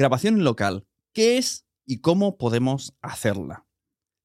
Grabación 0.00 0.44
local. 0.44 0.86
¿Qué 1.12 1.36
es 1.36 1.66
y 1.84 2.00
cómo 2.00 2.38
podemos 2.38 2.96
hacerla? 3.02 3.66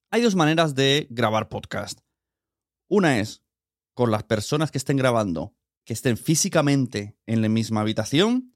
Hay 0.09 0.21
dos 0.21 0.33
maneras 0.33 0.73
de 0.73 1.05
grabar 1.09 1.49
podcast. 1.49 1.99
Una 2.87 3.19
es 3.19 3.43
con 3.93 4.09
las 4.09 4.23
personas 4.23 4.71
que 4.71 4.77
estén 4.77 4.95
grabando, 4.95 5.53
que 5.83 5.91
estén 5.91 6.15
físicamente 6.15 7.17
en 7.25 7.41
la 7.41 7.49
misma 7.49 7.81
habitación. 7.81 8.53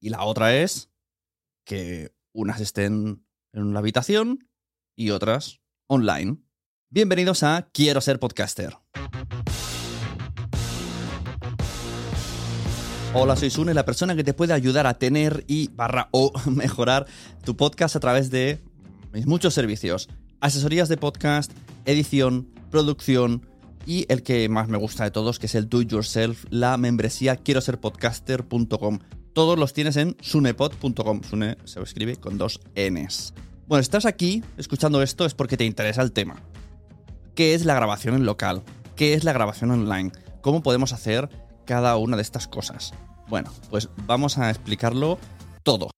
Y 0.00 0.10
la 0.10 0.22
otra 0.22 0.56
es 0.56 0.92
que 1.66 2.14
unas 2.32 2.60
estén 2.60 3.26
en 3.52 3.62
una 3.64 3.80
habitación 3.80 4.48
y 4.94 5.10
otras 5.10 5.60
online. 5.88 6.36
Bienvenidos 6.90 7.42
a 7.42 7.70
Quiero 7.72 8.00
ser 8.00 8.20
podcaster. 8.20 8.78
Hola, 13.12 13.34
soy 13.34 13.50
Sune, 13.50 13.74
la 13.74 13.84
persona 13.84 14.14
que 14.14 14.22
te 14.22 14.34
puede 14.34 14.52
ayudar 14.52 14.86
a 14.86 14.94
tener 14.94 15.42
y 15.48 15.68
barra 15.74 16.08
o 16.12 16.32
mejorar 16.48 17.06
tu 17.44 17.56
podcast 17.56 17.96
a 17.96 18.00
través 18.00 18.30
de 18.30 18.62
mis 19.12 19.26
muchos 19.26 19.52
servicios. 19.52 20.08
Asesorías 20.38 20.88
de 20.88 20.96
podcast, 20.96 21.50
edición, 21.86 22.48
producción 22.70 23.48
y 23.84 24.06
el 24.08 24.22
que 24.22 24.48
más 24.48 24.68
me 24.68 24.78
gusta 24.78 25.02
de 25.02 25.10
todos, 25.10 25.40
que 25.40 25.46
es 25.46 25.56
el 25.56 25.68
Do 25.68 25.82
Yourself, 25.82 26.44
la 26.50 26.76
membresía 26.76 27.34
quiero 27.34 27.60
ser 27.60 27.80
podcaster.com. 27.80 29.00
Todos 29.32 29.58
los 29.58 29.72
tienes 29.72 29.96
en 29.96 30.16
sunepod.com. 30.20 31.22
Sune 31.28 31.58
se 31.64 31.80
escribe 31.80 32.14
con 32.14 32.38
dos 32.38 32.60
Ns. 32.76 33.34
Bueno, 33.66 33.80
estás 33.80 34.06
aquí 34.06 34.44
escuchando 34.56 35.02
esto 35.02 35.24
es 35.24 35.34
porque 35.34 35.56
te 35.56 35.64
interesa 35.64 36.02
el 36.02 36.12
tema. 36.12 36.36
¿Qué 37.34 37.54
es 37.54 37.64
la 37.64 37.74
grabación 37.74 38.14
en 38.14 38.24
local? 38.24 38.62
¿Qué 38.94 39.14
es 39.14 39.24
la 39.24 39.32
grabación 39.32 39.72
online? 39.72 40.12
¿Cómo 40.42 40.62
podemos 40.62 40.92
hacer 40.92 41.28
cada 41.70 41.96
una 41.98 42.16
de 42.16 42.22
estas 42.22 42.48
cosas? 42.48 42.92
Bueno, 43.28 43.52
pues 43.70 43.88
vamos 44.04 44.38
a 44.38 44.50
explicarlo 44.50 45.20
todo. 45.62 45.88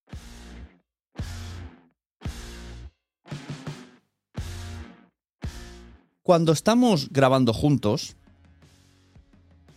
Cuando 6.22 6.52
estamos 6.52 7.08
grabando 7.08 7.54
juntos, 7.54 8.16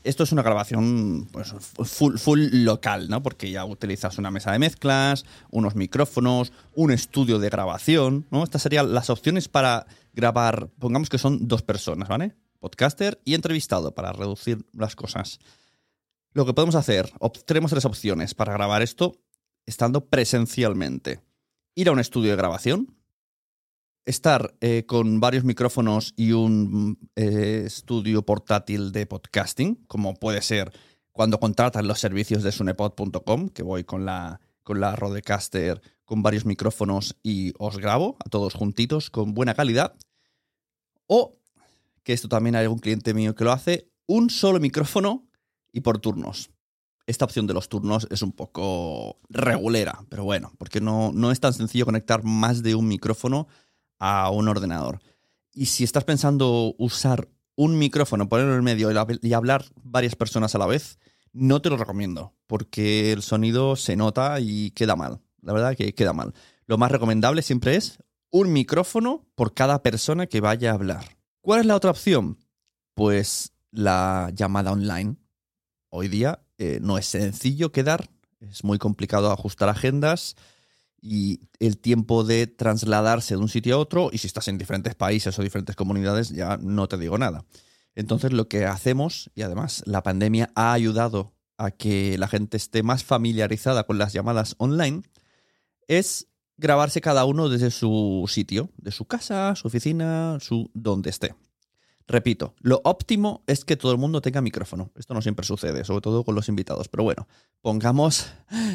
esto 0.04 0.24
es 0.24 0.34
una 0.34 0.42
grabación 0.44 1.30
pues, 1.32 1.56
full, 1.86 2.18
full 2.18 2.50
local, 2.52 3.08
¿no? 3.08 3.24
Porque 3.24 3.50
ya 3.50 3.64
utilizas 3.64 4.18
una 4.18 4.32
mesa 4.32 4.52
de 4.52 4.60
mezclas, 4.60 5.24
unos 5.50 5.76
micrófonos, 5.76 6.52
un 6.76 6.92
estudio 6.92 7.40
de 7.40 7.50
grabación, 7.50 8.26
¿no? 8.32 8.44
Estas 8.44 8.64
serían 8.64 8.94
las 8.94 9.10
opciones 9.10 9.48
para 9.48 9.88
grabar, 10.14 10.68
pongamos 10.78 11.08
que 11.08 11.20
son 11.20 11.48
dos 11.48 11.62
personas, 11.62 12.10
¿vale? 12.10 12.36
Podcaster 12.60 13.22
y 13.24 13.34
entrevistado 13.34 13.96
para 13.96 14.12
reducir 14.12 14.66
las 14.74 14.98
cosas. 14.98 15.40
Lo 16.36 16.46
que 16.46 16.54
podemos 16.54 16.76
hacer, 16.76 17.14
tenemos 17.46 17.72
tres 17.72 17.86
opciones 17.86 18.34
para 18.36 18.52
grabar 18.52 18.82
esto 18.82 19.22
estando 19.66 20.10
presencialmente. 20.10 21.22
Ir 21.76 21.88
a 21.88 21.94
un 21.94 22.00
estudio 22.00 22.32
de 22.32 22.36
grabación, 22.36 22.98
estar 24.04 24.54
eh, 24.60 24.84
con 24.86 25.22
varios 25.22 25.46
micrófonos 25.46 26.14
y 26.18 26.34
un 26.34 27.00
eh, 27.16 27.64
estudio 27.66 28.26
portátil 28.26 28.92
de 28.92 29.06
podcasting, 29.06 29.86
como 29.88 30.16
puede 30.16 30.42
ser 30.42 30.74
cuando 31.14 31.40
contratas 31.40 31.86
los 31.86 32.02
servicios 32.02 32.44
de 32.44 32.52
sunepod.com, 32.52 33.48
que 33.48 33.64
voy 33.64 33.86
con 33.86 34.04
la, 34.04 34.42
con 34.62 34.82
la 34.82 34.94
Rodecaster 34.94 35.82
con 36.04 36.22
varios 36.22 36.46
micrófonos 36.46 37.16
y 37.24 37.54
os 37.60 37.78
grabo 37.78 38.18
a 38.20 38.30
todos 38.30 38.56
juntitos 38.56 39.10
con 39.10 39.34
buena 39.34 39.54
calidad. 39.54 39.96
O, 41.08 41.40
que 42.04 42.12
esto 42.12 42.28
también 42.28 42.58
hay 42.58 42.64
algún 42.64 42.80
cliente 42.80 43.14
mío 43.14 43.36
que 43.36 43.46
lo 43.46 43.54
hace, 43.54 43.90
un 44.06 44.30
solo 44.30 44.60
micrófono 44.60 45.25
y 45.76 45.82
por 45.82 46.00
turnos. 46.00 46.50
Esta 47.06 47.26
opción 47.26 47.46
de 47.46 47.54
los 47.54 47.70
turnos 47.70 48.08
es 48.10 48.24
un 48.24 48.32
poco 48.32 49.20
regulera, 49.30 50.00
pero 50.10 50.24
bueno, 50.24 50.52
porque 50.58 50.82
no, 50.82 51.12
no 51.14 51.32
es 51.32 51.40
tan 51.40 51.54
sencillo 51.54 51.86
conectar 51.86 52.24
más 52.24 52.64
de 52.64 52.74
un 52.74 52.88
micrófono 52.88 53.48
a 54.00 54.32
un 54.32 54.48
ordenador. 54.48 55.00
Y 55.54 55.68
si 55.68 55.84
estás 55.84 56.04
pensando 56.04 56.74
usar 56.80 57.30
un 57.56 57.78
micrófono, 57.78 58.28
ponerlo 58.28 58.54
en 58.54 58.58
el 58.58 58.64
medio 58.64 58.90
y 58.92 58.96
hab- 58.96 59.20
y 59.22 59.34
hablar 59.34 59.66
varias 59.84 60.16
personas 60.16 60.56
a 60.56 60.58
la 60.58 60.66
vez, 60.66 60.98
no 61.32 61.62
te 61.62 61.70
lo 61.70 61.78
recomiendo, 61.78 62.34
porque 62.48 63.12
el 63.12 63.22
sonido 63.22 63.76
se 63.76 63.96
nota 63.96 64.40
y 64.40 64.72
queda 64.72 64.96
mal. 64.96 65.20
La 65.42 65.54
verdad 65.54 65.76
que 65.76 65.94
queda 65.94 66.14
mal. 66.14 66.34
Lo 66.66 66.78
más 66.78 66.92
recomendable 66.92 67.42
siempre 67.44 67.76
es 67.76 68.00
un 68.32 68.52
micrófono 68.52 69.26
por 69.36 69.54
cada 69.54 69.84
persona 69.84 70.26
que 70.28 70.42
vaya 70.42 70.72
a 70.72 70.74
hablar. 70.74 71.18
¿Cuál 71.42 71.60
es 71.60 71.66
la 71.68 71.76
otra 71.76 71.92
opción? 71.92 72.40
Pues 72.96 73.52
la 73.72 74.32
llamada 74.34 74.72
online. 74.72 75.18
Hoy 75.98 76.10
día 76.10 76.42
eh, 76.58 76.80
no 76.82 76.98
es 76.98 77.06
sencillo 77.06 77.72
quedar, 77.72 78.10
es 78.42 78.66
muy 78.66 78.78
complicado 78.78 79.32
ajustar 79.32 79.70
agendas 79.70 80.36
y 81.02 81.40
el 81.60 81.78
tiempo 81.78 82.26
de 82.26 82.48
trasladarse 82.48 83.36
de 83.36 83.40
un 83.40 83.48
sitio 83.48 83.76
a 83.76 83.78
otro, 83.78 84.10
y 84.12 84.18
si 84.18 84.28
estás 84.28 84.50
en 84.50 84.58
diferentes 84.58 84.94
países 84.94 85.40
o 85.40 85.42
diferentes 85.42 85.78
comunidades, 85.78 86.32
ya 86.32 86.58
no 86.58 86.90
te 86.90 86.98
digo 86.98 87.18
nada. 87.18 87.46
Entonces 87.96 88.34
lo 88.34 88.50
que 88.50 88.66
hacemos, 88.66 89.32
y 89.36 89.44
además 89.44 89.84
la 89.86 90.04
pandemia 90.04 90.52
ha 90.54 90.74
ayudado 90.74 91.34
a 91.58 91.72
que 91.72 92.18
la 92.18 92.28
gente 92.28 92.58
esté 92.58 92.84
más 92.84 93.06
familiarizada 93.06 93.86
con 93.86 93.98
las 93.98 94.12
llamadas 94.12 94.56
online 94.58 95.02
es 95.88 96.28
grabarse 96.58 97.00
cada 97.00 97.24
uno 97.24 97.48
desde 97.48 97.72
su 97.72 98.26
sitio, 98.28 98.70
de 98.76 98.92
su 98.92 99.06
casa, 99.06 99.56
su 99.56 99.70
oficina, 99.70 100.40
su 100.42 100.70
donde 100.74 101.10
esté. 101.10 101.36
Repito, 102.08 102.54
lo 102.60 102.82
óptimo 102.84 103.44
es 103.48 103.66
que 103.66 103.78
todo 103.78 103.92
el 103.92 103.98
mundo 103.98 104.22
tenga 104.22 104.42
micrófono. 104.42 104.92
Esto 104.96 105.14
no 105.16 105.22
siempre 105.22 105.46
sucede, 105.46 105.84
sobre 105.84 106.02
todo 106.02 106.24
con 106.24 106.36
los 106.36 106.50
invitados. 106.50 106.88
Pero 106.88 107.04
bueno, 107.04 107.28
pongamos 107.62 108.32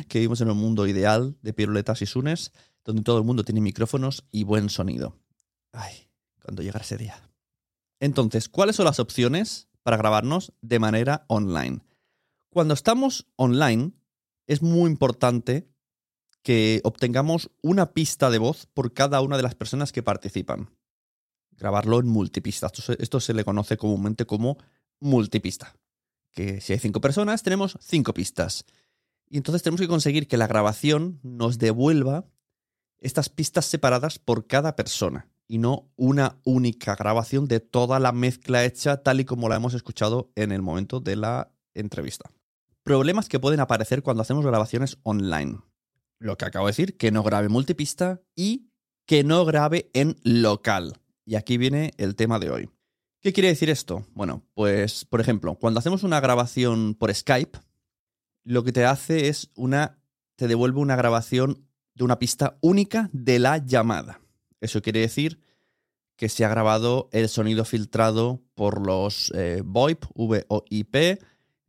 que 0.09 0.19
vivimos 0.19 0.41
en 0.41 0.51
un 0.51 0.59
mundo 0.59 0.87
ideal 0.87 1.37
de 1.43 1.53
piruletas 1.53 2.03
y 2.03 2.07
sunes, 2.07 2.53
donde 2.85 3.03
todo 3.03 3.19
el 3.19 3.25
mundo 3.25 3.45
tiene 3.45 3.61
micrófonos 3.61 4.25
y 4.33 4.43
buen 4.43 4.69
sonido. 4.69 5.17
Ay, 5.73 6.09
cuando 6.43 6.63
llegará 6.63 6.85
ese 6.85 6.97
día. 6.97 7.21
Entonces, 8.01 8.49
¿cuáles 8.49 8.77
son 8.77 8.87
las 8.87 8.99
opciones 8.99 9.69
para 9.83 9.97
grabarnos 9.97 10.53
de 10.61 10.79
manera 10.81 11.25
online? 11.29 11.83
Cuando 12.49 12.75
estamos 12.75 13.29
online, 13.37 13.93
es 14.49 14.61
muy 14.61 14.91
importante 14.91 15.69
que 16.43 16.81
obtengamos 16.83 17.51
una 17.63 17.93
pista 17.93 18.31
de 18.31 18.39
voz 18.39 18.67
por 18.67 18.93
cada 18.93 19.21
una 19.21 19.37
de 19.37 19.45
las 19.45 19.55
personas 19.55 19.93
que 19.93 20.03
participan. 20.03 20.71
Grabarlo 21.61 22.01
en 22.01 22.09
multipista. 22.09 22.67
Esto 22.67 22.83
se, 22.83 22.97
esto 22.99 23.21
se 23.21 23.35
le 23.35 23.45
conoce 23.45 23.77
comúnmente 23.77 24.27
como 24.27 24.59
multipista. 24.99 25.77
Que 26.33 26.61
si 26.61 26.73
hay 26.73 26.79
cinco 26.79 27.01
personas, 27.01 27.43
tenemos 27.43 27.77
cinco 27.81 28.15
pistas. 28.15 28.65
Y 29.29 29.37
entonces 29.37 29.63
tenemos 29.63 29.81
que 29.81 29.89
conseguir 29.89 30.27
que 30.27 30.37
la 30.37 30.47
grabación 30.47 31.21
nos 31.23 31.59
devuelva 31.59 32.25
estas 32.99 33.29
pistas 33.29 33.67
separadas 33.67 34.19
por 34.19 34.47
cada 34.47 34.75
persona 34.75 35.29
y 35.51 35.59
no 35.59 35.91
una 35.97 36.39
única 36.45 36.95
grabación 36.95 37.49
de 37.49 37.61
toda 37.61 37.99
la 37.99 38.13
mezcla 38.13 38.65
hecha 38.65 39.03
tal 39.03 39.21
y 39.21 39.25
como 39.25 39.49
la 39.49 39.57
hemos 39.57 39.75
escuchado 39.75 40.31
en 40.37 40.53
el 40.53 40.63
momento 40.63 41.01
de 41.01 41.17
la 41.17 41.53
entrevista. 41.75 42.31
Problemas 42.85 43.29
que 43.29 43.41
pueden 43.41 43.61
aparecer 43.61 44.03
cuando 44.03 44.23
hacemos 44.23 44.47
grabaciones 44.47 44.99
online. 45.03 45.59
Lo 46.21 46.37
que 46.37 46.45
acabo 46.45 46.67
de 46.67 46.71
decir, 46.71 46.97
que 46.97 47.11
no 47.11 47.23
grabe 47.23 47.49
multipista 47.49 48.21
y 48.37 48.71
que 49.07 49.25
no 49.25 49.45
grabe 49.45 49.91
en 49.93 50.17
local. 50.23 51.00
Y 51.31 51.37
aquí 51.37 51.59
viene 51.59 51.93
el 51.97 52.17
tema 52.17 52.41
de 52.41 52.51
hoy. 52.51 52.71
¿Qué 53.21 53.33
quiere 53.33 53.51
decir 53.51 53.71
esto? 53.71 54.05
Bueno, 54.15 54.43
pues, 54.53 55.05
por 55.05 55.21
ejemplo, 55.21 55.55
cuando 55.55 55.79
hacemos 55.79 56.03
una 56.03 56.19
grabación 56.19 56.97
por 56.97 57.15
Skype, 57.15 57.57
lo 58.43 58.65
que 58.65 58.73
te 58.73 58.85
hace 58.85 59.29
es 59.29 59.49
una. 59.55 60.03
te 60.35 60.49
devuelve 60.49 60.81
una 60.81 60.97
grabación 60.97 61.69
de 61.95 62.03
una 62.03 62.19
pista 62.19 62.59
única 62.63 63.11
de 63.13 63.39
la 63.39 63.59
llamada. 63.59 64.21
Eso 64.61 64.83
quiere 64.83 64.99
decir 64.99 65.41
que 66.17 66.29
se 66.29 66.45
ha 66.45 66.49
grabado 66.49 67.09
el 67.13 67.29
sonido 67.29 67.65
filtrado 67.65 68.43
por 68.57 68.85
los 68.85 69.33
eh, 69.37 69.63
VoIP, 69.65 70.07
VoIP, 70.17 71.23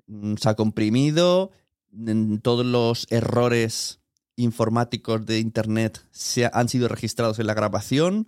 mm, 0.08 0.38
se 0.38 0.50
ha 0.50 0.56
comprimido, 0.56 1.52
mm, 1.92 2.38
todos 2.38 2.66
los 2.66 3.06
errores 3.12 4.00
informáticos 4.38 5.24
de 5.28 5.38
Internet 5.38 6.04
se 6.10 6.50
han 6.52 6.68
sido 6.68 6.88
registrados 6.88 7.38
en 7.38 7.46
la 7.46 7.54
grabación. 7.54 8.28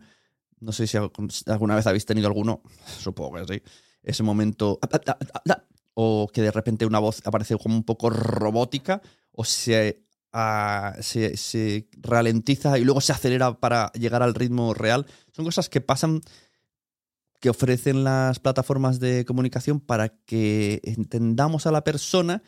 No 0.64 0.72
sé 0.72 0.88
si 0.88 0.98
alguna 0.98 1.76
vez 1.76 1.88
habéis 1.88 2.06
tenido 2.06 2.28
alguno, 2.28 2.62
supongo 3.00 3.46
que 3.46 3.54
sí. 3.54 3.62
Ese 4.02 4.24
momento. 4.24 4.80
O 5.96 6.28
que 6.34 6.42
de 6.42 6.52
repente 6.52 6.88
una 6.88 7.00
voz 7.00 7.22
aparece 7.26 7.56
como 7.58 7.76
un 7.76 7.84
poco 7.84 8.10
robótica, 8.10 9.02
o 9.32 9.46
se, 9.46 10.04
se, 11.02 11.38
se, 11.38 11.88
ralentiza 12.02 12.80
y 12.80 12.84
luego 12.84 13.00
se 13.00 13.12
acelera 13.12 13.60
para 13.60 13.92
llegar 13.92 14.24
al 14.24 14.34
ritmo 14.34 14.74
real. 14.74 15.06
Son 15.32 15.46
cosas 15.46 15.70
que 15.70 15.82
pasan, 15.82 16.22
que 17.40 17.52
ofrecen 17.52 18.04
las 18.04 18.40
plataformas 18.40 19.00
de 19.00 19.24
comunicación 19.24 19.80
para 19.80 20.10
que 20.10 20.82
entendamos 20.84 21.68
a 21.68 21.72
la 21.72 21.84
persona 21.84 22.42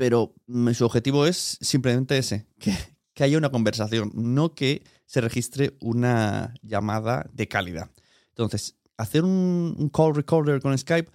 pero 0.00 0.34
su 0.72 0.86
objetivo 0.86 1.26
es 1.26 1.58
simplemente 1.60 2.16
ese, 2.16 2.46
que, 2.58 2.74
que 3.12 3.22
haya 3.22 3.36
una 3.36 3.50
conversación, 3.50 4.10
no 4.14 4.54
que 4.54 4.82
se 5.10 5.20
registre 5.20 5.76
una 5.80 6.54
llamada 6.62 7.28
de 7.32 7.48
calidad. 7.48 7.90
Entonces, 8.28 8.76
hacer 8.96 9.24
un, 9.24 9.90
call 9.92 10.14
recorder 10.14 10.60
con 10.60 10.78
Skype 10.78 11.10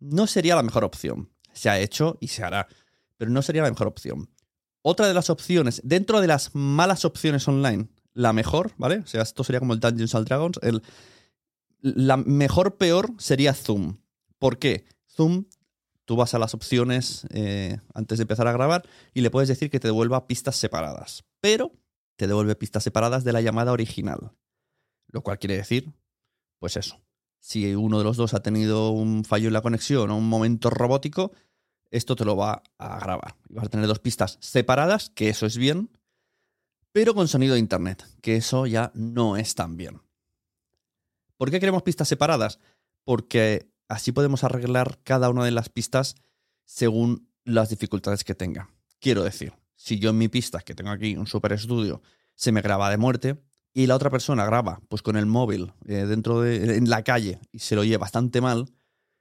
no 0.00 0.26
sería 0.26 0.54
la 0.54 0.62
mejor 0.62 0.84
opción. 0.84 1.30
Se 1.54 1.70
ha 1.70 1.80
hecho 1.80 2.18
y 2.20 2.28
se 2.28 2.44
hará, 2.44 2.68
pero 3.16 3.30
no 3.30 3.40
sería 3.40 3.62
la 3.62 3.70
mejor 3.70 3.86
opción. 3.86 4.28
Otra 4.82 5.06
de 5.06 5.14
las 5.14 5.30
opciones, 5.30 5.80
dentro 5.82 6.20
de 6.20 6.26
las 6.26 6.54
malas 6.54 7.06
opciones 7.06 7.48
online, 7.48 7.88
la 8.12 8.34
mejor, 8.34 8.72
¿vale? 8.76 8.98
O 8.98 9.06
sea, 9.06 9.22
esto 9.22 9.42
sería 9.42 9.60
como 9.60 9.72
el 9.72 9.80
Dungeons 9.80 10.14
and 10.14 10.26
Dragons. 10.26 10.60
La 11.80 12.18
mejor 12.18 12.76
peor 12.76 13.14
sería 13.16 13.54
Zoom. 13.54 13.96
¿Por 14.38 14.58
qué? 14.58 14.84
Zoom 15.06 15.46
tú 16.04 16.16
vas 16.16 16.34
a 16.34 16.38
las 16.38 16.52
opciones 16.52 17.26
eh, 17.30 17.78
antes 17.94 18.18
de 18.18 18.22
empezar 18.24 18.46
a 18.46 18.52
grabar 18.52 18.86
y 19.14 19.22
le 19.22 19.30
puedes 19.30 19.48
decir 19.48 19.70
que 19.70 19.80
te 19.80 19.88
devuelva 19.88 20.26
pistas 20.26 20.56
separadas. 20.56 21.24
Pero 21.40 21.72
te 22.18 22.26
devuelve 22.26 22.56
pistas 22.56 22.82
separadas 22.82 23.24
de 23.24 23.32
la 23.32 23.40
llamada 23.40 23.72
original. 23.72 24.32
Lo 25.06 25.22
cual 25.22 25.38
quiere 25.38 25.56
decir, 25.56 25.94
pues 26.58 26.76
eso. 26.76 27.00
Si 27.38 27.74
uno 27.74 27.98
de 27.98 28.04
los 28.04 28.18
dos 28.18 28.34
ha 28.34 28.42
tenido 28.42 28.90
un 28.90 29.24
fallo 29.24 29.46
en 29.46 29.54
la 29.54 29.62
conexión 29.62 30.10
o 30.10 30.16
un 30.16 30.28
momento 30.28 30.68
robótico, 30.68 31.32
esto 31.90 32.16
te 32.16 32.24
lo 32.24 32.36
va 32.36 32.62
a 32.76 32.98
grabar. 32.98 33.36
Vas 33.48 33.66
a 33.66 33.70
tener 33.70 33.86
dos 33.86 34.00
pistas 34.00 34.36
separadas, 34.40 35.10
que 35.10 35.28
eso 35.28 35.46
es 35.46 35.56
bien, 35.56 35.90
pero 36.92 37.14
con 37.14 37.28
sonido 37.28 37.54
de 37.54 37.60
internet, 37.60 38.04
que 38.20 38.36
eso 38.36 38.66
ya 38.66 38.90
no 38.94 39.36
es 39.36 39.54
tan 39.54 39.76
bien. 39.76 40.02
¿Por 41.36 41.50
qué 41.50 41.60
queremos 41.60 41.84
pistas 41.84 42.08
separadas? 42.08 42.58
Porque 43.04 43.70
Así 43.88 44.12
podemos 44.12 44.44
arreglar 44.44 45.00
cada 45.02 45.30
una 45.30 45.44
de 45.44 45.50
las 45.50 45.70
pistas 45.70 46.14
según 46.66 47.30
las 47.44 47.70
dificultades 47.70 48.22
que 48.22 48.34
tenga. 48.34 48.70
Quiero 49.00 49.24
decir, 49.24 49.54
si 49.78 49.98
yo 49.98 50.10
en 50.10 50.18
mi 50.18 50.28
pista, 50.28 50.60
que 50.60 50.74
tengo 50.74 50.90
aquí 50.90 51.16
un 51.16 51.26
super 51.26 51.52
estudio, 51.52 52.02
se 52.34 52.52
me 52.52 52.60
graba 52.60 52.90
de 52.90 52.98
muerte 52.98 53.40
y 53.72 53.86
la 53.86 53.94
otra 53.94 54.10
persona 54.10 54.44
graba 54.44 54.80
pues 54.88 55.02
con 55.02 55.16
el 55.16 55.26
móvil 55.26 55.72
eh, 55.86 56.04
dentro 56.04 56.40
de 56.40 56.76
en 56.76 56.90
la 56.90 57.04
calle 57.04 57.38
y 57.52 57.60
se 57.60 57.76
lo 57.76 57.82
oye 57.82 57.96
bastante 57.96 58.40
mal, 58.40 58.66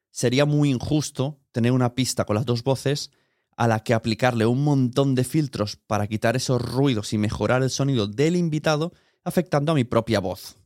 sería 0.10 0.46
muy 0.46 0.72
injusto 0.72 1.40
tener 1.52 1.72
una 1.72 1.94
pista 1.94 2.26
con 2.26 2.36
las 2.36 2.46
dos 2.46 2.64
voces 2.64 3.12
a 3.56 3.68
la 3.68 3.82
que 3.82 3.94
aplicarle 3.94 4.48
un 4.48 4.64
montón 4.64 5.14
de 5.14 5.24
filtros 5.24 5.76
para 5.76 6.08
quitar 6.08 6.36
esos 6.36 6.60
ruidos 6.60 7.14
y 7.14 7.20
mejorar 7.20 7.62
el 7.62 7.70
sonido 7.70 8.08
del 8.08 8.36
invitado, 8.36 8.94
afectando 9.24 9.72
a 9.72 9.76
mi 9.76 9.84
propia 9.84 10.20
voz. 10.20 10.58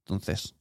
Entonces, 0.00 0.54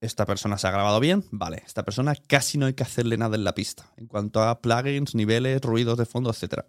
esta 0.00 0.26
persona 0.26 0.58
se 0.58 0.66
ha 0.66 0.72
grabado 0.72 0.98
bien, 0.98 1.24
vale, 1.30 1.62
esta 1.66 1.84
persona 1.84 2.14
casi 2.14 2.58
no 2.58 2.66
hay 2.66 2.74
que 2.74 2.82
hacerle 2.82 3.16
nada 3.16 3.36
en 3.36 3.44
la 3.44 3.54
pista, 3.54 3.92
en 3.96 4.06
cuanto 4.06 4.42
a 4.42 4.60
plugins, 4.60 5.14
niveles, 5.14 5.60
ruidos 5.60 5.98
de 5.98 6.06
fondo, 6.06 6.30
etc. 6.30 6.64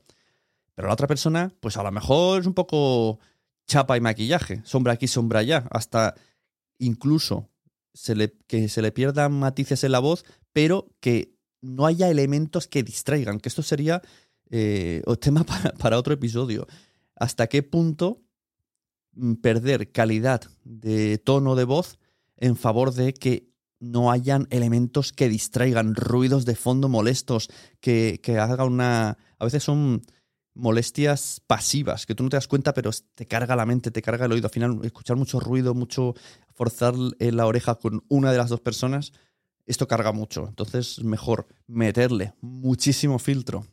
Pero 0.80 0.88
la 0.88 0.94
otra 0.94 1.08
persona, 1.08 1.54
pues 1.60 1.76
a 1.76 1.84
lo 1.84 1.92
mejor 1.92 2.40
es 2.40 2.48
un 2.48 2.54
poco 2.54 3.20
chapa 3.68 3.98
y 3.98 4.00
maquillaje, 4.00 4.62
sombra 4.64 4.94
aquí, 4.94 5.10
sombra 5.10 5.42
allá, 5.42 5.68
hasta 5.72 6.16
incluso 6.78 7.50
que 8.48 8.70
se 8.70 8.82
le 8.82 8.92
pierdan 8.94 9.38
matices 9.38 9.84
en 9.84 9.92
la 9.92 10.00
voz, 10.00 10.24
pero 10.54 10.88
que 11.02 11.36
no 11.60 11.86
haya 11.86 12.10
elementos 12.10 12.70
que 12.70 12.82
distraigan, 12.82 13.42
que 13.42 13.50
esto 13.50 13.62
sería 13.62 14.02
eh, 14.52 15.04
tema 15.20 15.44
para, 15.46 15.74
para 15.74 15.98
otro 15.98 16.14
episodio. 16.14 16.66
¿Hasta 17.14 17.48
qué 17.48 17.62
punto 17.62 18.22
mm, 19.16 19.34
perder 19.34 19.92
calidad 19.92 20.44
de 20.64 21.18
tono 21.18 21.56
de 21.56 21.66
voz 21.66 22.00
en 22.38 22.56
favor 22.56 22.94
de 22.94 23.14
que 23.14 23.50
no 23.82 24.12
hayan 24.12 24.48
elementos 24.50 25.12
que 25.12 25.28
distraigan, 25.28 25.94
ruidos 25.94 26.46
de 26.46 26.56
fondo 26.56 26.88
molestos, 26.88 27.50
que, 27.82 28.22
que 28.24 28.38
haga 28.38 28.64
una... 28.64 29.18
A 29.40 29.44
veces 29.44 29.62
son 29.62 30.04
molestias 30.54 31.42
pasivas, 31.48 32.06
que 32.06 32.16
tú 32.16 32.24
no 32.24 32.30
te 32.30 32.38
das 32.38 32.48
cuenta, 32.48 32.74
pero 32.74 32.92
te 33.16 33.28
carga 33.28 33.56
la 33.56 33.66
mente, 33.66 33.92
te 33.92 34.02
carga 34.02 34.26
el 34.26 34.32
oído. 34.32 34.48
Al 34.48 34.54
final, 34.54 34.80
escuchar 34.84 35.16
mucho 35.16 35.40
ruido, 35.40 35.74
mucho 35.74 36.16
forzar 36.54 36.96
la 36.96 37.46
oreja 37.46 37.76
con 37.76 38.04
una 38.10 38.32
de 38.32 38.38
las 38.38 38.50
dos 38.50 38.60
personas, 38.60 39.14
esto 39.66 39.88
carga 39.88 40.12
mucho. 40.12 40.48
Entonces, 40.48 40.98
es 40.98 41.04
mejor 41.04 41.48
meterle 41.68 42.34
muchísimo 42.42 43.20
filtro, 43.20 43.66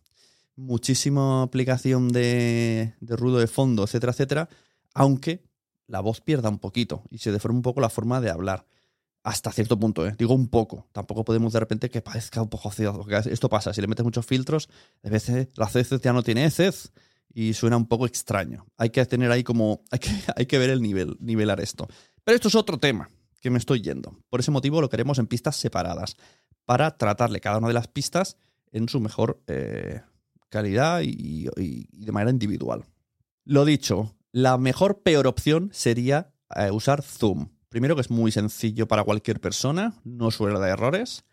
muchísima 0.55 1.43
aplicación 1.43 2.09
de, 2.09 2.95
de 3.01 3.17
ruido 3.17 3.39
de 3.39 3.47
fondo, 3.47 3.85
etcétera, 3.85 4.13
etcétera, 4.13 4.49
aunque 4.95 5.43
la 5.87 6.01
voz 6.01 6.21
pierda 6.21 6.49
un 6.49 6.59
poquito 6.59 7.05
y 7.11 7.19
se 7.19 7.33
deforme 7.33 7.59
un 7.59 7.63
poco 7.63 7.81
la 7.81 7.91
forma 7.91 8.21
de 8.21 8.31
hablar. 8.31 8.67
Hasta 9.27 9.51
cierto 9.51 9.77
punto, 9.77 10.07
¿eh? 10.07 10.15
digo 10.17 10.35
un 10.35 10.47
poco. 10.47 10.87
Tampoco 10.93 11.25
podemos 11.25 11.53
de 11.53 11.59
repente 11.59 11.91
que 11.91 12.01
parezca 12.01 12.41
un 12.41 12.49
poco 12.49 12.71
Esto 13.29 13.49
pasa, 13.49 13.75
si 13.75 13.81
le 13.81 13.89
metes 13.89 14.05
muchos 14.05 14.25
filtros, 14.25 14.69
a 15.03 15.09
veces 15.09 15.49
la 15.57 15.67
CC 15.67 15.99
ya 15.99 16.13
no 16.13 16.23
tiene 16.23 16.45
heces 16.45 16.93
y 17.35 17.53
suena 17.55 17.77
un 17.77 17.87
poco 17.87 18.07
extraño. 18.07 18.67
Hay 18.77 18.91
que 18.91 19.05
tener 19.05 19.33
ahí 19.33 19.43
como. 19.43 19.83
Hay 19.91 19.99
que, 19.99 20.11
hay 20.37 20.47
que 20.47 20.59
ver 20.61 20.71
el 20.71 20.81
nivel, 20.81 21.17
nivelar 21.19 21.59
esto. 21.59 21.89
Pero 22.23 22.37
esto 22.37 22.47
es 22.47 22.55
otro 22.55 22.79
tema 22.79 23.11
que 23.41 23.51
me 23.51 23.59
estoy 23.59 23.81
yendo. 23.83 24.17
Por 24.31 24.39
ese 24.39 24.53
motivo 24.53 24.81
lo 24.81 24.89
queremos 24.89 25.19
en 25.19 25.27
pistas 25.27 25.57
separadas, 25.57 26.17
para 26.65 26.97
tratarle 26.97 27.41
cada 27.41 27.59
una 27.59 27.67
de 27.67 27.75
las 27.75 27.89
pistas 27.89 28.37
en 28.71 28.89
su 28.89 29.01
mejor 29.01 29.43
eh, 29.49 30.03
calidad 30.51 31.01
y, 31.03 31.49
y 31.57 32.05
de 32.05 32.13
manera 32.13 32.31
individual. 32.31 32.85
Lo 33.45 33.65
dicho, 33.65 34.15
la 34.31 34.57
mejor 34.57 35.03
peor 35.03 35.27
opción 35.27 35.71
sería 35.73 36.33
eh, 36.55 36.71
usar 36.71 37.03
Zoom. 37.03 37.56
Primero 37.77 37.95
que 37.95 38.01
es 38.01 38.11
muy 38.11 38.33
sencillo 38.33 38.89
para 38.89 39.05
cualquier 39.05 39.39
persona, 39.39 40.01
no 40.03 40.31
suele 40.31 40.59
dar 40.59 40.71
errores 40.71 41.27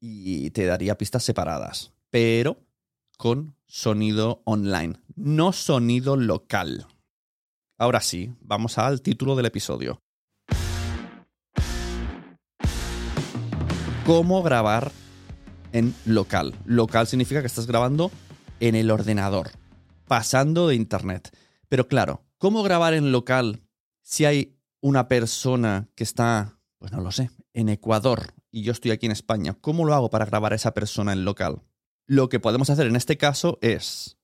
y 0.00 0.50
te 0.50 0.66
daría 0.66 0.98
pistas 0.98 1.22
separadas. 1.22 1.92
Pero 2.10 2.58
con 3.16 3.54
sonido 3.68 4.42
online, 4.46 4.96
no 5.14 5.52
sonido 5.52 6.16
local. 6.16 6.88
Ahora 7.78 8.00
sí, 8.00 8.34
vamos 8.40 8.78
al 8.78 9.00
título 9.00 9.36
del 9.36 9.46
episodio. 9.46 10.02
¿Cómo 14.04 14.42
grabar 14.42 14.90
en 15.70 15.94
local? 16.04 16.52
Local 16.64 17.06
significa 17.06 17.42
que 17.42 17.46
estás 17.46 17.68
grabando 17.68 18.10
en 18.58 18.74
el 18.74 18.90
ordenador, 18.90 19.52
pasando 20.08 20.66
de 20.66 20.74
internet. 20.74 21.30
Pero 21.68 21.86
claro, 21.86 22.24
¿cómo 22.38 22.64
grabar 22.64 22.92
en 22.92 23.12
local 23.12 23.62
si 24.02 24.24
hay 24.24 24.56
una 24.80 25.08
persona 25.08 25.88
que 25.94 26.04
está, 26.04 26.58
pues 26.78 26.92
no 26.92 27.00
lo 27.00 27.12
sé, 27.12 27.30
en 27.52 27.68
Ecuador 27.68 28.34
y 28.50 28.62
yo 28.62 28.72
estoy 28.72 28.90
aquí 28.90 29.06
en 29.06 29.12
España? 29.12 29.56
¿Cómo 29.60 29.84
lo 29.84 29.94
hago 29.94 30.10
para 30.10 30.26
grabar 30.26 30.52
a 30.52 30.56
esa 30.56 30.74
persona 30.74 31.12
en 31.12 31.24
local? 31.24 31.62
Lo 32.06 32.28
que 32.28 32.40
podemos 32.40 32.70
hacer 32.70 32.86
en 32.86 32.96
este 32.96 33.16
caso 33.16 33.58
es, 33.60 34.18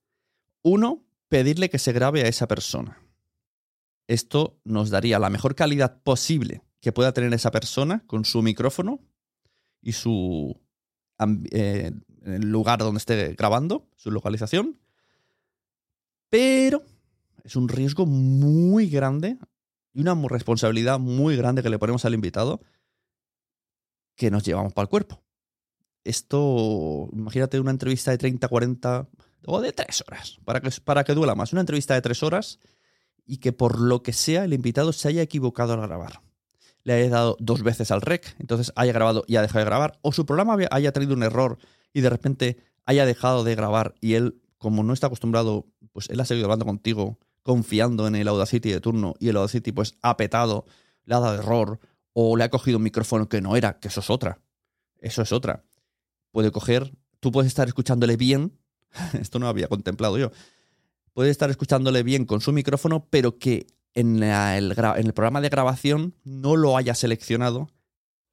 uno, 0.62 1.04
pedirle 1.28 1.70
que 1.70 1.78
se 1.78 1.92
grabe 1.92 2.22
a 2.22 2.28
esa 2.28 2.48
persona. 2.48 3.00
Esto 4.08 4.58
nos 4.64 4.90
daría 4.90 5.18
la 5.18 5.30
mejor 5.30 5.54
calidad 5.54 6.02
posible 6.02 6.62
que 6.80 6.92
pueda 6.92 7.12
tener 7.12 7.32
esa 7.34 7.50
persona 7.50 8.04
con 8.06 8.24
su 8.24 8.42
micrófono 8.42 9.00
y 9.82 9.92
su 9.92 10.60
eh, 11.50 11.92
lugar 12.24 12.78
donde 12.80 12.98
esté 12.98 13.34
grabando, 13.34 13.88
su 13.96 14.10
localización. 14.10 14.78
Pero 16.30 16.84
es 17.44 17.56
un 17.56 17.68
riesgo 17.68 18.06
muy 18.06 18.88
grande 18.88 19.38
y 19.96 20.02
una 20.02 20.14
responsabilidad 20.28 20.98
muy 20.98 21.36
grande 21.36 21.62
que 21.62 21.70
le 21.70 21.78
ponemos 21.78 22.04
al 22.04 22.12
invitado 22.12 22.60
que 24.14 24.30
nos 24.30 24.44
llevamos 24.44 24.74
para 24.74 24.84
el 24.84 24.90
cuerpo. 24.90 25.22
Esto, 26.04 27.08
imagínate 27.14 27.58
una 27.58 27.70
entrevista 27.70 28.10
de 28.10 28.18
30, 28.18 28.46
40 28.46 29.08
o 29.46 29.60
de 29.62 29.72
3 29.72 30.04
horas, 30.06 30.38
para 30.44 30.60
que, 30.60 30.70
para 30.84 31.02
que 31.02 31.14
duela 31.14 31.34
más. 31.34 31.52
Una 31.52 31.62
entrevista 31.62 31.94
de 31.94 32.02
3 32.02 32.22
horas 32.24 32.60
y 33.24 33.38
que 33.38 33.52
por 33.52 33.80
lo 33.80 34.02
que 34.02 34.12
sea 34.12 34.44
el 34.44 34.52
invitado 34.52 34.92
se 34.92 35.08
haya 35.08 35.22
equivocado 35.22 35.72
al 35.72 35.80
grabar. 35.80 36.20
Le 36.82 36.92
haya 36.92 37.08
dado 37.08 37.38
dos 37.40 37.62
veces 37.62 37.90
al 37.90 38.02
rec, 38.02 38.36
entonces 38.38 38.72
haya 38.76 38.92
grabado 38.92 39.24
y 39.26 39.36
ha 39.36 39.42
dejado 39.42 39.60
de 39.60 39.64
grabar, 39.64 39.98
o 40.02 40.12
su 40.12 40.26
programa 40.26 40.58
haya 40.72 40.92
tenido 40.92 41.14
un 41.14 41.22
error 41.22 41.56
y 41.94 42.02
de 42.02 42.10
repente 42.10 42.58
haya 42.84 43.06
dejado 43.06 43.44
de 43.44 43.54
grabar 43.54 43.94
y 44.02 44.12
él, 44.12 44.42
como 44.58 44.82
no 44.82 44.92
está 44.92 45.06
acostumbrado, 45.06 45.66
pues 45.92 46.10
él 46.10 46.20
ha 46.20 46.26
seguido 46.26 46.44
hablando 46.44 46.66
contigo, 46.66 47.18
confiando 47.46 48.08
en 48.08 48.16
el 48.16 48.26
Audacity 48.26 48.72
de 48.72 48.80
turno 48.80 49.14
y 49.20 49.28
el 49.28 49.36
Audacity 49.36 49.70
pues 49.70 49.94
ha 50.02 50.16
petado, 50.16 50.66
le 51.04 51.14
ha 51.14 51.20
dado 51.20 51.36
error 51.36 51.78
o 52.12 52.36
le 52.36 52.42
ha 52.42 52.50
cogido 52.50 52.78
un 52.78 52.82
micrófono 52.82 53.28
que 53.28 53.40
no 53.40 53.54
era, 53.54 53.78
que 53.78 53.86
eso 53.86 54.00
es 54.00 54.10
otra. 54.10 54.40
Eso 54.98 55.22
es 55.22 55.30
otra. 55.30 55.64
Puede 56.32 56.50
coger, 56.50 56.92
tú 57.20 57.30
puedes 57.30 57.46
estar 57.46 57.68
escuchándole 57.68 58.16
bien, 58.16 58.58
esto 59.20 59.38
no 59.38 59.46
había 59.46 59.68
contemplado 59.68 60.18
yo, 60.18 60.32
puede 61.12 61.30
estar 61.30 61.48
escuchándole 61.50 62.02
bien 62.02 62.24
con 62.24 62.40
su 62.40 62.52
micrófono, 62.52 63.06
pero 63.10 63.38
que 63.38 63.68
en, 63.94 64.24
el, 64.24 64.74
programa 65.14 65.40
de 65.40 65.48
grabación 65.48 66.16
no 66.24 66.56
lo 66.56 66.76
haya 66.76 66.96
seleccionado 66.96 67.70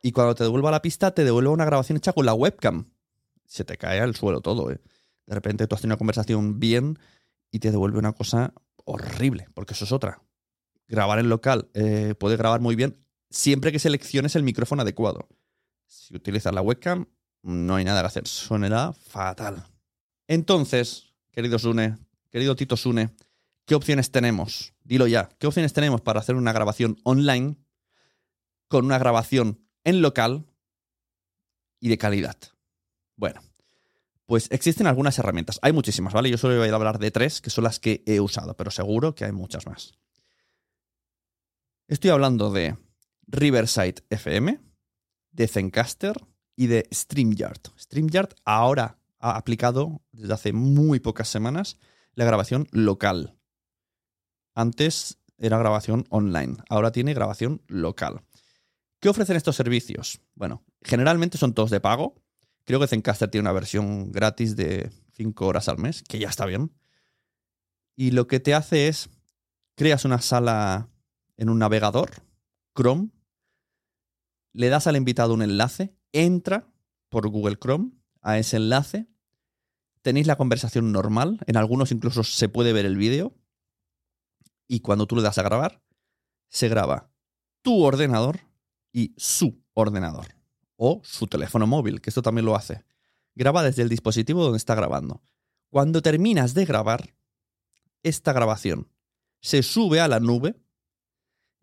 y 0.02 0.12
cuando 0.12 0.34
te 0.34 0.44
devuelva 0.44 0.72
la 0.72 0.82
pista 0.82 1.14
te 1.14 1.24
devuelve 1.24 1.52
una 1.52 1.66
grabación 1.66 1.98
hecha 1.98 2.14
con 2.14 2.26
la 2.26 2.34
webcam. 2.34 2.90
Se 3.46 3.64
te 3.64 3.78
cae 3.78 4.00
al 4.00 4.16
suelo 4.16 4.42
todo. 4.42 4.72
¿eh? 4.72 4.82
De 5.28 5.36
repente 5.36 5.68
tú 5.68 5.76
has 5.76 5.82
tenido 5.82 5.94
una 5.94 6.00
conversación 6.00 6.60
bien 6.60 6.98
y 7.52 7.60
te 7.60 7.70
devuelve 7.70 8.00
una 8.00 8.14
cosa 8.14 8.56
horrible, 8.86 9.48
porque 9.54 9.74
eso 9.74 9.86
es 9.86 9.92
otra. 9.92 10.22
Grabar 10.88 11.20
en 11.20 11.30
local 11.30 11.70
eh, 11.74 12.16
puede 12.18 12.38
grabar 12.38 12.60
muy 12.62 12.76
bien 12.76 13.04
siempre 13.30 13.72
que 13.72 13.80
selecciones 13.80 14.36
el 14.36 14.44
micrófono 14.44 14.84
adecuado. 14.84 15.28
Si 15.88 16.16
utilizas 16.16 16.54
la 16.54 16.62
webcam, 16.62 17.08
no 17.42 17.76
hay 17.76 17.84
nada 17.84 18.02
que 18.02 18.08
hacer. 18.08 18.28
Sonará 18.28 18.94
fatal. 18.94 19.66
Entonces, 20.28 21.14
querido 21.32 21.60
Sune, 21.60 21.98
querido 22.30 22.56
Tito 22.56 22.78
Sune, 22.78 23.16
¿qué 23.66 23.76
opciones 23.76 24.12
tenemos? 24.12 24.74
Dilo 24.84 25.08
ya, 25.08 25.30
¿qué 25.40 25.48
opciones 25.48 25.74
tenemos 25.74 26.02
para 26.02 26.20
hacer 26.20 26.36
una 26.36 26.54
grabación 26.54 27.00
online 27.04 27.58
con 28.68 28.86
una 28.86 28.98
grabación 28.98 29.66
en 29.84 30.02
local 30.02 30.46
y 31.80 31.90
de 31.90 31.98
calidad? 31.98 32.38
Bueno, 33.16 33.42
pues 34.26 34.48
existen 34.52 34.88
algunas 34.88 35.18
herramientas. 35.20 35.60
Hay 35.62 35.74
muchísimas, 35.74 36.14
¿vale? 36.14 36.30
Yo 36.30 36.38
solo 36.38 36.58
voy 36.58 36.70
a 36.70 36.76
hablar 36.76 37.00
de 37.00 37.12
tres, 37.12 37.42
que 37.42 37.50
son 37.50 37.66
las 37.66 37.80
que 37.80 38.04
he 38.06 38.20
usado, 38.20 38.56
pero 38.56 38.72
seguro 38.72 39.16
que 39.16 39.26
hay 39.26 39.32
muchas 39.32 39.66
más. 39.66 39.94
Estoy 41.88 42.12
hablando 42.12 42.52
de 42.52 42.78
Riverside 43.28 43.96
FM, 44.10 44.60
de 45.32 45.48
Zencaster 45.48 46.16
y 46.56 46.68
de 46.68 46.88
StreamYard. 46.94 47.62
StreamYard 47.78 48.36
ahora 48.46 49.00
ha 49.20 49.36
aplicado 49.38 50.02
desde 50.12 50.34
hace 50.34 50.54
muy 50.54 51.00
pocas 51.00 51.28
semanas 51.28 51.78
la 52.16 52.26
grabación 52.26 52.68
local. 52.72 53.38
Antes 54.56 55.20
era 55.38 55.58
grabación 55.58 56.06
online, 56.10 56.58
ahora 56.70 56.92
tiene 56.92 57.14
grabación 57.14 57.62
local. 57.68 58.22
¿Qué 59.00 59.10
ofrecen 59.10 59.36
estos 59.36 59.56
servicios? 59.56 60.22
Bueno, 60.36 60.64
generalmente 60.82 61.38
son 61.38 61.54
todos 61.54 61.72
de 61.72 61.82
pago. 61.82 62.23
Creo 62.66 62.80
que 62.80 62.88
Zencaster 62.88 63.30
tiene 63.30 63.44
una 63.44 63.52
versión 63.52 64.12
gratis 64.12 64.56
de 64.56 64.92
5 65.14 65.46
horas 65.46 65.68
al 65.68 65.78
mes, 65.78 66.04
que 66.04 66.20
ya 66.20 66.30
está 66.30 66.46
bien. 66.46 66.74
Y 67.96 68.12
lo 68.12 68.28
que 68.28 68.40
te 68.40 68.54
hace 68.54 68.88
es, 68.88 69.10
creas 69.76 70.06
una 70.06 70.20
sala 70.22 70.90
en 71.38 71.50
un 71.50 71.60
navegador, 71.60 72.12
Chrome, 72.76 73.10
le 74.54 74.70
das 74.70 74.88
al 74.88 74.96
invitado 74.96 75.34
un 75.34 75.42
enlace, 75.42 75.96
entra 76.12 76.72
por 77.10 77.28
Google 77.30 77.58
Chrome 77.58 77.92
a 78.22 78.38
ese 78.38 78.58
enlace, 78.58 79.08
tenéis 80.02 80.28
la 80.28 80.38
conversación 80.38 80.92
normal, 80.92 81.40
en 81.48 81.58
algunos 81.58 81.92
incluso 81.92 82.24
se 82.24 82.50
puede 82.50 82.74
ver 82.74 82.86
el 82.86 82.98
vídeo, 82.98 83.36
y 84.68 84.80
cuando 84.80 85.08
tú 85.08 85.16
le 85.16 85.22
das 85.22 85.38
a 85.38 85.44
grabar, 85.44 85.84
se 86.50 86.70
graba 86.70 87.12
tu 87.62 87.84
ordenador 87.84 88.40
y 88.92 89.14
su 89.18 89.64
ordenador, 89.74 90.28
o 90.76 91.02
su 91.04 91.28
teléfono 91.28 91.68
móvil, 91.68 92.02
que 92.02 92.10
esto 92.10 92.22
también 92.22 92.46
lo 92.46 92.56
hace. 92.56 92.84
Graba 93.36 93.64
desde 93.64 93.82
el 93.82 93.90
dispositivo 93.90 94.44
donde 94.44 94.58
está 94.58 94.76
grabando. 94.76 95.22
Cuando 95.70 96.02
terminas 96.02 96.54
de 96.54 96.66
grabar, 96.66 97.16
esta 98.04 98.34
grabación 98.34 98.90
se 99.42 99.64
sube 99.64 100.00
a 100.00 100.08
la 100.08 100.20
nube 100.20 100.56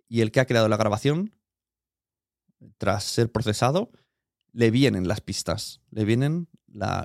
y 0.09 0.21
el 0.23 0.33
que 0.33 0.40
ha 0.40 0.47
creado 0.47 0.69
la 0.69 0.76
grabación, 0.76 1.33
tras 2.79 3.05
ser 3.05 3.31
procesado, 3.31 3.90
le 4.52 4.71
vienen 4.71 5.07
las 5.07 5.21
pistas, 5.21 5.81
le 5.90 6.05
vienen 6.05 6.49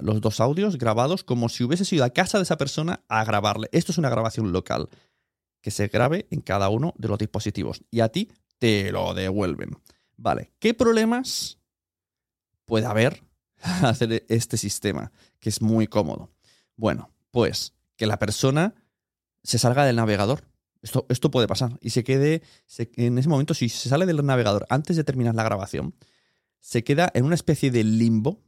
los 0.02 0.22
dos 0.22 0.40
audios 0.40 0.78
grabados 0.78 1.24
como 1.24 1.50
si 1.50 1.64
hubiese 1.64 1.86
sido 1.86 2.04
a 2.04 2.10
casa 2.10 2.38
de 2.38 2.44
esa 2.44 2.58
persona 2.58 3.04
a 3.08 3.24
grabarle. 3.24 3.70
Esto 3.72 3.92
es 3.92 3.98
una 3.98 4.10
grabación 4.10 4.52
local 4.52 4.90
que 5.62 5.72
se 5.72 5.88
grabe 5.88 6.28
en 6.30 6.42
cada 6.42 6.70
uno 6.70 6.94
de 6.98 7.08
los 7.08 7.18
dispositivos 7.18 7.84
y 7.90 8.02
a 8.02 8.10
ti 8.10 8.32
te 8.58 8.92
lo 8.92 9.14
devuelven. 9.14 9.72
Vale, 10.18 10.54
¿qué 10.60 10.74
problemas 10.74 11.60
puede 12.66 12.86
haber 12.86 13.24
hacer 13.62 14.26
este 14.30 14.58
sistema 14.58 15.12
que 15.40 15.50
es 15.50 15.62
muy 15.62 15.88
cómodo? 15.88 16.32
Bueno, 16.76 17.12
pues 17.32 17.74
que 17.96 18.08
la 18.08 18.20
persona 18.20 18.76
se 19.44 19.60
salga 19.60 19.86
del 19.86 19.96
navegador. 19.96 20.44
Esto, 20.82 21.06
esto 21.10 21.32
puede 21.32 21.48
pasar 21.48 21.78
y 21.82 21.92
se 21.92 22.04
quede 22.04 22.44
en 22.78 23.18
ese 23.18 23.30
momento, 23.30 23.54
si 23.56 23.70
se 23.70 23.90
sale 23.90 24.06
del 24.06 24.24
navegador 24.24 24.68
antes 24.70 24.96
de 24.96 25.04
terminar 25.04 25.34
la 25.34 25.44
grabación, 25.44 25.96
se 26.60 26.84
queda 26.84 27.12
en 27.14 27.26
una 27.26 27.36
especie 27.36 27.72
de 27.72 27.84
limbo 27.84 28.44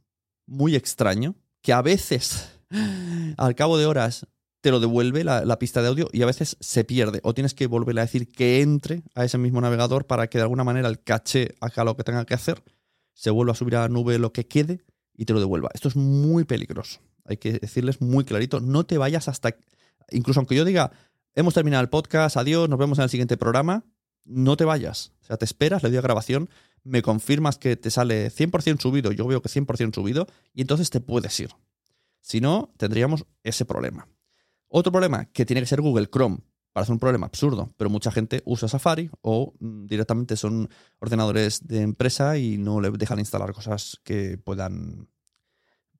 muy 0.46 0.76
extraño 0.76 1.34
que 1.62 1.72
a 1.72 1.82
veces, 1.82 2.48
al 3.36 3.54
cabo 3.54 3.76
de 3.78 3.86
horas, 3.86 4.26
te 4.60 4.70
lo 4.70 4.80
devuelve 4.80 5.24
la, 5.24 5.58
pista 5.58 5.82
de 5.82 5.88
audio 5.88 6.08
y 6.12 6.22
a 6.22 6.26
veces 6.26 6.56
se 6.60 6.84
pierde 6.84 7.20
o 7.22 7.32
tienes 7.32 7.54
que 7.54 7.66
volverle 7.66 8.00
a 8.00 8.04
decir 8.04 8.28
que 8.28 8.60
entre 8.60 9.02
a 9.14 9.24
ese 9.24 9.38
mismo 9.38 9.60
navegador 9.60 10.06
para 10.06 10.26
que 10.28 10.38
de 10.38 10.42
alguna 10.42 10.64
manera 10.64 10.88
el 10.88 11.00
caché 11.00 11.54
haga 11.60 11.84
lo 11.84 11.96
que 11.96 12.04
tenga 12.04 12.24
que 12.24 12.34
hacer, 12.34 12.62
se 13.18 13.30
vuelva 13.30 13.50
a 13.50 13.56
subir 13.56 13.74
a 13.74 13.80
la 13.80 13.88
nube 13.88 14.16
lo 14.20 14.32
que 14.32 14.46
quede 14.46 14.84
y 15.12 15.24
te 15.24 15.32
lo 15.32 15.40
devuelva. 15.40 15.70
Esto 15.74 15.88
es 15.88 15.96
muy 15.96 16.44
peligroso. 16.44 17.00
Hay 17.24 17.36
que 17.38 17.54
decirles 17.54 18.00
muy 18.00 18.24
clarito, 18.24 18.60
no 18.60 18.86
te 18.86 18.96
vayas 18.96 19.26
hasta... 19.26 19.56
Incluso 20.12 20.38
aunque 20.38 20.54
yo 20.54 20.64
diga, 20.64 20.92
hemos 21.34 21.52
terminado 21.52 21.82
el 21.82 21.88
podcast, 21.88 22.36
adiós, 22.36 22.68
nos 22.68 22.78
vemos 22.78 22.96
en 22.98 23.02
el 23.02 23.10
siguiente 23.10 23.36
programa, 23.36 23.84
no 24.24 24.56
te 24.56 24.64
vayas. 24.64 25.14
O 25.20 25.26
sea, 25.26 25.36
te 25.36 25.44
esperas, 25.44 25.82
le 25.82 25.88
doy 25.88 25.98
a 25.98 26.02
grabación, 26.02 26.48
me 26.84 27.02
confirmas 27.02 27.58
que 27.58 27.74
te 27.74 27.90
sale 27.90 28.30
100% 28.30 28.80
subido, 28.80 29.10
yo 29.10 29.26
veo 29.26 29.42
que 29.42 29.48
100% 29.48 29.96
subido, 29.96 30.28
y 30.54 30.60
entonces 30.60 30.88
te 30.90 31.00
puedes 31.00 31.40
ir. 31.40 31.50
Si 32.20 32.40
no, 32.40 32.72
tendríamos 32.76 33.26
ese 33.42 33.64
problema. 33.64 34.06
Otro 34.68 34.92
problema, 34.92 35.24
que 35.32 35.44
tiene 35.44 35.60
que 35.60 35.66
ser 35.66 35.80
Google 35.80 36.06
Chrome. 36.06 36.38
Parece 36.78 36.92
un 36.92 37.00
problema 37.00 37.26
absurdo, 37.26 37.74
pero 37.76 37.90
mucha 37.90 38.12
gente 38.12 38.40
usa 38.44 38.68
Safari 38.68 39.10
o 39.20 39.52
mm, 39.58 39.86
directamente 39.86 40.36
son 40.36 40.70
ordenadores 41.00 41.66
de 41.66 41.80
empresa 41.80 42.38
y 42.38 42.56
no 42.56 42.80
le 42.80 42.92
dejan 42.92 43.18
instalar 43.18 43.52
cosas 43.52 44.00
que 44.04 44.38
puedan 44.38 45.08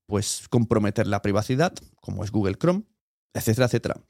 pues 0.07 0.47
comprometer 0.49 1.09
la 1.09 1.21
privacidad, 1.21 1.75
como 2.01 2.23
es 2.23 2.31
Google 2.31 2.55
Chrome, 2.55 2.85
etcétera, 3.35 3.67
etcétera. 3.67 4.01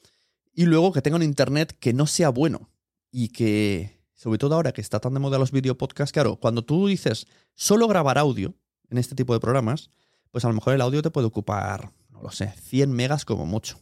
Y 0.52 0.66
luego 0.66 0.92
que 0.92 1.00
tenga 1.00 1.16
un 1.16 1.22
internet 1.22 1.74
que 1.80 1.94
no 1.94 2.06
sea 2.06 2.28
bueno 2.28 2.68
y 3.10 3.30
que 3.30 4.02
sobre 4.12 4.36
todo 4.36 4.54
ahora 4.54 4.72
que 4.72 4.82
está 4.82 5.00
tan 5.00 5.14
de 5.14 5.20
moda 5.20 5.38
los 5.38 5.52
videopodcasts, 5.52 6.12
claro, 6.12 6.36
cuando 6.36 6.66
tú 6.66 6.86
dices 6.88 7.26
solo 7.54 7.88
grabar 7.88 8.18
audio 8.18 8.54
en 8.90 8.98
este 8.98 9.14
tipo 9.14 9.32
de 9.32 9.40
programas, 9.40 9.88
pues 10.30 10.44
a 10.44 10.48
lo 10.48 10.54
mejor 10.54 10.74
el 10.74 10.82
audio 10.82 11.00
te 11.00 11.10
puede 11.10 11.28
ocupar, 11.28 11.92
no 12.10 12.20
lo 12.20 12.30
sé, 12.30 12.52
100 12.52 12.92
megas 12.92 13.24
como 13.24 13.46
mucho. 13.46 13.78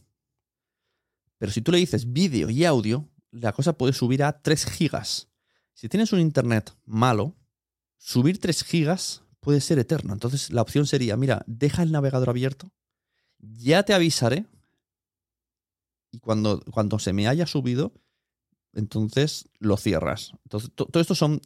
Pero 1.37 1.51
si 1.51 1.61
tú 1.61 1.71
le 1.71 1.77
dices 1.77 2.11
vídeo 2.11 2.49
y 2.49 2.65
audio, 2.65 3.09
la 3.31 3.53
cosa 3.53 3.73
puede 3.73 3.93
subir 3.93 4.23
a 4.23 4.41
3 4.41 4.65
gigas. 4.65 5.29
Si 5.73 5.89
tienes 5.89 6.11
un 6.13 6.19
internet 6.19 6.75
malo, 6.85 7.35
subir 7.97 8.39
3 8.39 8.63
gigas 8.63 9.23
puede 9.39 9.61
ser 9.61 9.79
eterno. 9.79 10.13
Entonces 10.13 10.49
la 10.49 10.61
opción 10.61 10.87
sería, 10.87 11.15
mira, 11.17 11.43
deja 11.47 11.83
el 11.83 11.91
navegador 11.91 12.29
abierto, 12.29 12.71
ya 13.39 13.83
te 13.83 13.93
avisaré 13.93 14.45
y 16.11 16.19
cuando, 16.19 16.61
cuando 16.71 16.99
se 16.99 17.13
me 17.13 17.27
haya 17.27 17.45
subido, 17.45 17.93
entonces 18.73 19.49
lo 19.59 19.77
cierras. 19.77 20.31
Entonces, 20.45 20.71
to- 20.73 20.85
todo 20.85 21.01
esto 21.01 21.15
son, 21.15 21.41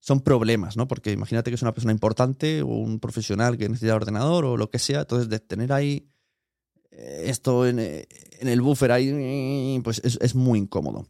son 0.00 0.20
problemas, 0.20 0.76
¿no? 0.76 0.86
Porque 0.86 1.12
imagínate 1.12 1.50
que 1.50 1.54
es 1.54 1.62
una 1.62 1.72
persona 1.74 1.92
importante 1.92 2.62
o 2.62 2.66
un 2.66 3.00
profesional 3.00 3.56
que 3.56 3.68
necesita 3.68 3.94
ordenador 3.94 4.44
o 4.44 4.56
lo 4.56 4.70
que 4.70 4.78
sea, 4.78 5.00
entonces 5.00 5.28
de 5.28 5.40
tener 5.40 5.72
ahí 5.72 6.08
esto 6.96 7.66
en, 7.66 7.78
eh, 7.78 8.08
en 8.40 8.48
el 8.48 8.60
buffer 8.60 8.92
ahí, 8.92 9.80
pues 9.84 10.00
es, 10.04 10.18
es 10.20 10.34
muy 10.34 10.58
incómodo. 10.58 11.06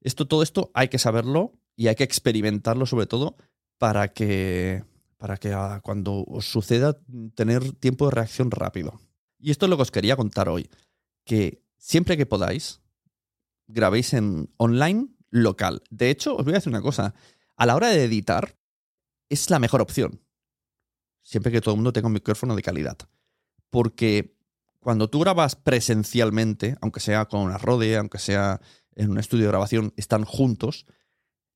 Esto, 0.00 0.26
todo 0.26 0.42
esto 0.42 0.70
hay 0.74 0.88
que 0.88 0.98
saberlo 0.98 1.52
y 1.76 1.88
hay 1.88 1.94
que 1.94 2.04
experimentarlo 2.04 2.86
sobre 2.86 3.06
todo 3.06 3.36
para 3.78 4.12
que, 4.12 4.84
para 5.16 5.36
que 5.36 5.52
ah, 5.52 5.80
cuando 5.82 6.24
os 6.24 6.46
suceda 6.46 6.98
tener 7.34 7.72
tiempo 7.72 8.06
de 8.06 8.12
reacción 8.12 8.50
rápido. 8.50 9.00
Y 9.38 9.50
esto 9.50 9.66
es 9.66 9.70
lo 9.70 9.76
que 9.76 9.82
os 9.82 9.90
quería 9.90 10.16
contar 10.16 10.48
hoy, 10.48 10.68
que 11.24 11.62
siempre 11.78 12.16
que 12.16 12.26
podáis, 12.26 12.80
grabéis 13.66 14.12
en 14.14 14.50
online 14.56 15.08
local. 15.30 15.82
De 15.90 16.10
hecho, 16.10 16.36
os 16.36 16.44
voy 16.44 16.52
a 16.52 16.56
decir 16.56 16.70
una 16.70 16.82
cosa, 16.82 17.14
a 17.56 17.66
la 17.66 17.74
hora 17.74 17.88
de 17.88 18.04
editar 18.04 18.56
es 19.28 19.50
la 19.50 19.58
mejor 19.58 19.80
opción. 19.80 20.20
Siempre 21.22 21.52
que 21.52 21.60
todo 21.60 21.74
el 21.74 21.78
mundo 21.78 21.92
tenga 21.92 22.08
un 22.08 22.12
micrófono 22.12 22.54
de 22.54 22.62
calidad. 22.62 22.98
Porque 23.70 24.36
cuando 24.82 25.08
tú 25.08 25.20
grabas 25.20 25.54
presencialmente, 25.56 26.76
aunque 26.80 27.00
sea 27.00 27.26
con 27.26 27.40
una 27.42 27.58
Rode, 27.58 27.96
aunque 27.96 28.18
sea 28.18 28.60
en 28.94 29.10
un 29.10 29.18
estudio 29.18 29.44
de 29.44 29.50
grabación, 29.50 29.92
están 29.96 30.24
juntos, 30.24 30.86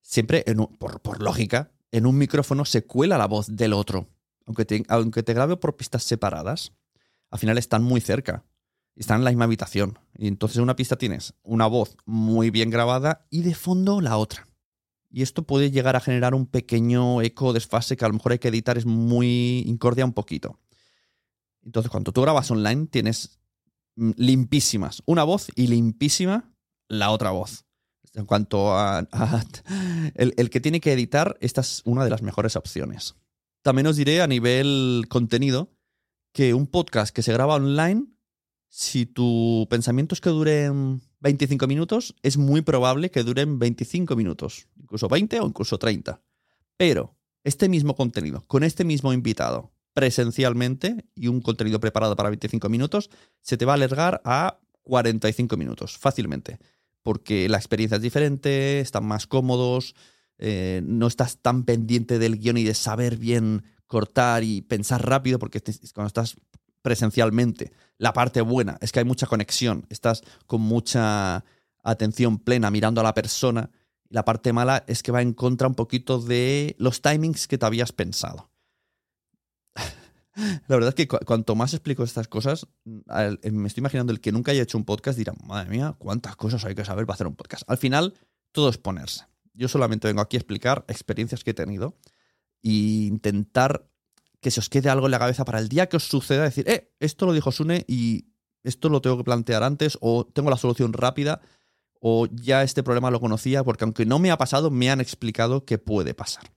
siempre, 0.00 0.44
en 0.46 0.60
un- 0.60 0.76
por, 0.78 1.00
por 1.02 1.20
lógica, 1.22 1.72
en 1.90 2.06
un 2.06 2.16
micrófono 2.18 2.64
se 2.64 2.84
cuela 2.84 3.18
la 3.18 3.26
voz 3.26 3.46
del 3.54 3.72
otro. 3.72 4.08
Aunque 4.46 4.64
te, 4.64 4.82
aunque 4.88 5.22
te 5.22 5.34
grabe 5.34 5.56
por 5.56 5.76
pistas 5.76 6.04
separadas, 6.04 6.72
al 7.30 7.38
final 7.38 7.58
están 7.58 7.82
muy 7.82 8.00
cerca. 8.00 8.44
Están 8.94 9.18
en 9.18 9.24
la 9.24 9.30
misma 9.30 9.44
habitación. 9.44 9.98
Y 10.16 10.28
entonces 10.28 10.56
en 10.58 10.62
una 10.62 10.76
pista 10.76 10.96
tienes 10.96 11.34
una 11.42 11.66
voz 11.66 11.96
muy 12.06 12.50
bien 12.50 12.70
grabada 12.70 13.26
y 13.28 13.42
de 13.42 13.54
fondo 13.54 14.00
la 14.00 14.16
otra. 14.16 14.46
Y 15.10 15.22
esto 15.22 15.42
puede 15.42 15.70
llegar 15.70 15.96
a 15.96 16.00
generar 16.00 16.34
un 16.34 16.46
pequeño 16.46 17.20
eco 17.22 17.52
desfase 17.52 17.96
que 17.96 18.04
a 18.04 18.08
lo 18.08 18.14
mejor 18.14 18.32
hay 18.32 18.38
que 18.38 18.48
editar, 18.48 18.78
es 18.78 18.86
muy 18.86 19.64
incordia 19.66 20.04
un 20.04 20.12
poquito. 20.12 20.58
Entonces, 21.66 21.90
cuando 21.90 22.12
tú 22.12 22.22
grabas 22.22 22.50
online, 22.50 22.86
tienes 22.86 23.38
mm, 23.96 24.12
limpísimas 24.16 25.02
una 25.04 25.24
voz 25.24 25.48
y 25.54 25.66
limpísima 25.66 26.54
la 26.88 27.10
otra 27.10 27.32
voz. 27.32 27.64
En 28.14 28.24
cuanto 28.24 28.74
a, 28.74 29.06
el, 30.14 30.32
el 30.38 30.48
que 30.48 30.60
tiene 30.60 30.80
que 30.80 30.92
editar, 30.92 31.36
esta 31.40 31.60
es 31.60 31.82
una 31.84 32.04
de 32.04 32.10
las 32.10 32.22
mejores 32.22 32.56
opciones. 32.56 33.16
También 33.62 33.88
os 33.88 33.96
diré 33.96 34.22
a 34.22 34.28
nivel 34.28 35.06
contenido 35.08 35.76
que 36.32 36.54
un 36.54 36.68
podcast 36.68 37.14
que 37.14 37.22
se 37.22 37.32
graba 37.32 37.56
online, 37.56 38.06
si 38.68 39.06
tu 39.06 39.66
pensamiento 39.68 40.14
es 40.14 40.20
que 40.20 40.30
duren 40.30 41.02
25 41.20 41.66
minutos, 41.66 42.14
es 42.22 42.36
muy 42.36 42.62
probable 42.62 43.10
que 43.10 43.24
duren 43.24 43.58
25 43.58 44.14
minutos, 44.14 44.68
incluso 44.76 45.08
20 45.08 45.40
o 45.40 45.46
incluso 45.46 45.78
30. 45.78 46.22
Pero 46.76 47.16
este 47.42 47.68
mismo 47.68 47.96
contenido, 47.96 48.44
con 48.46 48.62
este 48.64 48.84
mismo 48.84 49.12
invitado, 49.12 49.72
presencialmente 49.96 51.06
y 51.14 51.28
un 51.28 51.40
contenido 51.40 51.80
preparado 51.80 52.16
para 52.16 52.28
25 52.28 52.68
minutos, 52.68 53.08
se 53.40 53.56
te 53.56 53.64
va 53.64 53.72
a 53.72 53.76
alargar 53.76 54.20
a 54.26 54.58
45 54.82 55.56
minutos, 55.56 55.96
fácilmente. 55.96 56.58
Porque 57.02 57.48
la 57.48 57.56
experiencia 57.56 57.96
es 57.96 58.02
diferente, 58.02 58.80
están 58.80 59.06
más 59.06 59.26
cómodos, 59.26 59.94
eh, 60.36 60.82
no 60.84 61.06
estás 61.06 61.38
tan 61.38 61.64
pendiente 61.64 62.18
del 62.18 62.36
guion 62.36 62.58
y 62.58 62.64
de 62.64 62.74
saber 62.74 63.16
bien 63.16 63.64
cortar 63.86 64.44
y 64.44 64.60
pensar 64.60 65.08
rápido, 65.08 65.38
porque 65.38 65.62
cuando 65.94 66.08
estás 66.08 66.36
presencialmente, 66.82 67.72
la 67.96 68.12
parte 68.12 68.42
buena 68.42 68.76
es 68.82 68.92
que 68.92 68.98
hay 68.98 69.06
mucha 69.06 69.26
conexión, 69.26 69.86
estás 69.88 70.24
con 70.46 70.60
mucha 70.60 71.42
atención 71.82 72.38
plena 72.38 72.70
mirando 72.70 73.00
a 73.00 73.04
la 73.04 73.14
persona. 73.14 73.70
La 74.10 74.26
parte 74.26 74.52
mala 74.52 74.84
es 74.88 75.02
que 75.02 75.10
va 75.10 75.22
en 75.22 75.32
contra 75.32 75.68
un 75.68 75.74
poquito 75.74 76.20
de 76.20 76.76
los 76.78 77.00
timings 77.00 77.48
que 77.48 77.56
te 77.56 77.64
habías 77.64 77.92
pensado. 77.92 78.50
La 80.36 80.76
verdad 80.76 80.88
es 80.90 80.94
que 80.94 81.08
cu- 81.08 81.18
cuanto 81.24 81.54
más 81.54 81.72
explico 81.74 82.04
estas 82.04 82.28
cosas, 82.28 82.66
al- 83.08 83.40
eh, 83.42 83.50
me 83.50 83.68
estoy 83.68 83.80
imaginando 83.80 84.12
el 84.12 84.20
que 84.20 84.32
nunca 84.32 84.52
haya 84.52 84.62
hecho 84.62 84.76
un 84.78 84.84
podcast 84.84 85.16
dirá, 85.18 85.32
madre 85.44 85.70
mía, 85.70 85.94
cuántas 85.98 86.36
cosas 86.36 86.64
hay 86.64 86.74
que 86.74 86.84
saber 86.84 87.06
para 87.06 87.14
hacer 87.14 87.26
un 87.26 87.36
podcast. 87.36 87.62
Al 87.68 87.78
final, 87.78 88.14
todo 88.52 88.68
es 88.68 88.78
ponerse. 88.78 89.24
Yo 89.54 89.68
solamente 89.68 90.06
vengo 90.08 90.20
aquí 90.20 90.36
a 90.36 90.40
explicar 90.40 90.84
experiencias 90.88 91.42
que 91.42 91.52
he 91.52 91.54
tenido 91.54 91.96
e 92.62 93.06
intentar 93.06 93.88
que 94.40 94.50
se 94.50 94.60
os 94.60 94.68
quede 94.68 94.90
algo 94.90 95.06
en 95.06 95.12
la 95.12 95.18
cabeza 95.18 95.44
para 95.46 95.58
el 95.58 95.68
día 95.68 95.88
que 95.88 95.96
os 95.96 96.04
suceda, 96.04 96.42
decir, 96.44 96.68
eh, 96.68 96.92
esto 97.00 97.24
lo 97.26 97.32
dijo 97.32 97.50
Sune 97.52 97.84
y 97.88 98.26
esto 98.62 98.88
lo 98.90 99.00
tengo 99.00 99.16
que 99.16 99.24
plantear 99.24 99.62
antes, 99.62 99.96
o 100.00 100.26
tengo 100.26 100.50
la 100.50 100.56
solución 100.58 100.92
rápida, 100.92 101.40
o 102.00 102.26
ya 102.26 102.62
este 102.62 102.82
problema 102.82 103.10
lo 103.10 103.20
conocía, 103.20 103.64
porque 103.64 103.84
aunque 103.84 104.04
no 104.04 104.18
me 104.18 104.30
ha 104.30 104.36
pasado, 104.36 104.70
me 104.70 104.90
han 104.90 105.00
explicado 105.00 105.64
que 105.64 105.78
puede 105.78 106.12
pasar. 106.14 106.52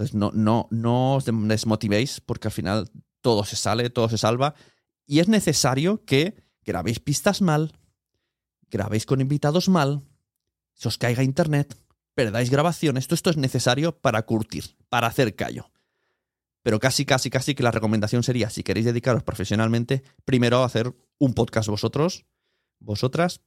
Entonces, 0.00 0.14
no, 0.14 0.30
no, 0.32 0.66
no 0.70 1.16
os 1.16 1.26
desmotivéis, 1.26 2.22
porque 2.22 2.48
al 2.48 2.52
final 2.52 2.90
todo 3.20 3.44
se 3.44 3.54
sale, 3.54 3.90
todo 3.90 4.08
se 4.08 4.16
salva. 4.16 4.54
Y 5.06 5.18
es 5.18 5.28
necesario 5.28 6.06
que 6.06 6.42
grabéis 6.64 7.00
pistas 7.00 7.42
mal, 7.42 7.74
grabéis 8.70 9.04
con 9.04 9.20
invitados 9.20 9.68
mal, 9.68 10.00
se 10.72 10.88
os 10.88 10.96
caiga 10.96 11.22
internet, 11.22 11.76
perdáis 12.14 12.48
grabaciones. 12.48 13.08
Todo 13.08 13.16
esto 13.16 13.28
es 13.28 13.36
necesario 13.36 13.92
para 13.98 14.22
curtir, 14.22 14.74
para 14.88 15.06
hacer 15.06 15.36
callo. 15.36 15.70
Pero 16.62 16.78
casi, 16.78 17.04
casi, 17.04 17.28
casi 17.28 17.54
que 17.54 17.62
la 17.62 17.70
recomendación 17.70 18.22
sería, 18.22 18.48
si 18.48 18.62
queréis 18.62 18.86
dedicaros 18.86 19.22
profesionalmente, 19.22 20.02
primero 20.24 20.64
hacer 20.64 20.94
un 21.18 21.34
podcast 21.34 21.68
vosotros, 21.68 22.24
vosotras, 22.78 23.42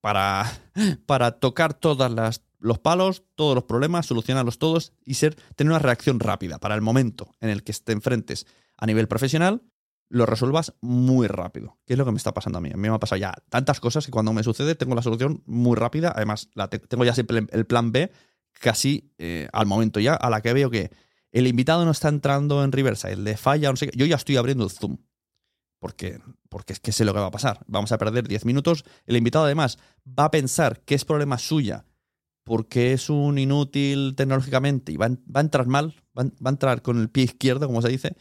para, 0.00 0.50
para 1.04 1.32
tocar 1.32 1.74
todos 1.74 2.40
los 2.58 2.78
palos, 2.78 3.24
todos 3.34 3.54
los 3.54 3.64
problemas, 3.64 4.06
solucionarlos 4.06 4.58
todos 4.58 4.92
y 5.04 5.14
ser, 5.14 5.36
tener 5.56 5.70
una 5.70 5.78
reacción 5.78 6.20
rápida 6.20 6.58
para 6.58 6.74
el 6.74 6.80
momento 6.80 7.32
en 7.40 7.50
el 7.50 7.62
que 7.62 7.72
te 7.72 7.92
enfrentes 7.92 8.46
a 8.76 8.86
nivel 8.86 9.08
profesional, 9.08 9.62
lo 10.08 10.26
resuelvas 10.26 10.74
muy 10.80 11.26
rápido. 11.26 11.78
¿Qué 11.86 11.94
es 11.94 11.98
lo 11.98 12.04
que 12.04 12.12
me 12.12 12.16
está 12.16 12.32
pasando 12.32 12.58
a 12.58 12.60
mí? 12.60 12.70
A 12.70 12.76
mí 12.76 12.88
me 12.88 12.94
ha 12.94 12.98
pasado 12.98 13.18
ya 13.18 13.34
tantas 13.50 13.80
cosas 13.80 14.06
que 14.06 14.12
cuando 14.12 14.32
me 14.32 14.42
sucede 14.42 14.74
tengo 14.74 14.94
la 14.94 15.02
solución 15.02 15.42
muy 15.46 15.76
rápida. 15.76 16.12
Además, 16.14 16.48
tengo 16.88 17.04
ya 17.04 17.14
siempre 17.14 17.46
el 17.50 17.66
plan 17.66 17.92
B 17.92 18.10
casi 18.58 19.12
eh, 19.18 19.48
al 19.52 19.66
momento 19.66 20.00
ya, 20.00 20.14
a 20.14 20.30
la 20.30 20.40
que 20.40 20.52
veo 20.52 20.70
que 20.70 20.90
el 21.30 21.46
invitado 21.46 21.84
no 21.84 21.90
está 21.90 22.08
entrando 22.08 22.64
en 22.64 22.72
Riverside, 22.72 23.16
le 23.16 23.36
falla, 23.36 23.70
no 23.70 23.76
sé 23.76 23.88
qué. 23.88 23.98
Yo 23.98 24.06
ya 24.06 24.16
estoy 24.16 24.36
abriendo 24.36 24.64
el 24.64 24.70
Zoom. 24.70 24.98
Porque, 25.78 26.20
porque 26.48 26.72
es 26.72 26.80
que 26.80 26.90
sé 26.90 27.04
lo 27.04 27.14
que 27.14 27.20
va 27.20 27.26
a 27.26 27.30
pasar. 27.30 27.60
Vamos 27.68 27.92
a 27.92 27.98
perder 27.98 28.26
10 28.26 28.46
minutos. 28.46 28.84
El 29.06 29.16
invitado, 29.16 29.44
además, 29.44 29.78
va 30.06 30.24
a 30.24 30.30
pensar 30.30 30.80
que 30.80 30.96
es 30.96 31.04
problema 31.04 31.38
suya 31.38 31.84
porque 32.48 32.92
es 32.92 33.10
un 33.10 33.38
inútil 33.38 34.14
tecnológicamente 34.16 34.90
y 34.92 34.96
va, 34.96 35.06
a- 35.06 35.40
entrar 35.40 35.66
mal, 35.66 35.94
va, 36.18 36.22
a- 36.44 36.48
entrar 36.48 36.82
con 36.82 36.98
el 37.00 37.10
pie 37.10 37.24
izquierdo, 37.24 37.66
como 37.66 37.82
se 37.82 37.88
dice, 37.88 38.16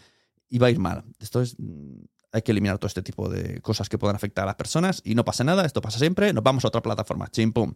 y 0.50 0.60
va 0.60 0.68
a 0.68 0.72
ir 0.72 0.80
mal. 0.80 1.04
Esto 1.20 1.42
es. 1.42 1.56
mm, 1.60 2.04
Hay 2.34 2.42
que 2.42 2.52
eliminar 2.52 2.78
todo 2.78 2.88
este 2.88 3.02
tipo 3.02 3.30
de 3.30 3.62
cosas 3.62 3.88
que 3.90 3.98
puedan 3.98 4.16
afectar 4.18 4.44
a 4.44 4.48
las 4.48 4.56
personas 4.56 5.02
y 5.06 5.16
no 5.16 5.24
pasa 5.24 5.44
nada, 5.46 5.66
esto 5.66 5.80
pasa 5.82 5.98
siempre, 5.98 6.34
nos 6.34 6.44
vamos 6.44 6.66
a 6.66 6.68
otra 6.68 6.82
plataforma, 6.82 7.30
chim 7.32 7.54
pum. 7.54 7.74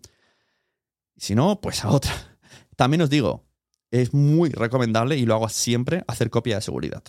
Si 1.18 1.36
no, 1.36 1.62
pues 1.62 1.84
a 1.86 1.90
otra. 1.90 2.12
También 2.76 3.02
os 3.02 3.10
digo, 3.10 3.46
es 3.92 4.14
muy 4.14 4.50
recomendable 4.50 5.18
y 5.18 5.26
lo 5.26 5.36
hago 5.36 5.48
siempre 5.50 6.04
hacer 6.08 6.30
copia 6.30 6.56
de 6.56 6.62
seguridad. 6.62 7.04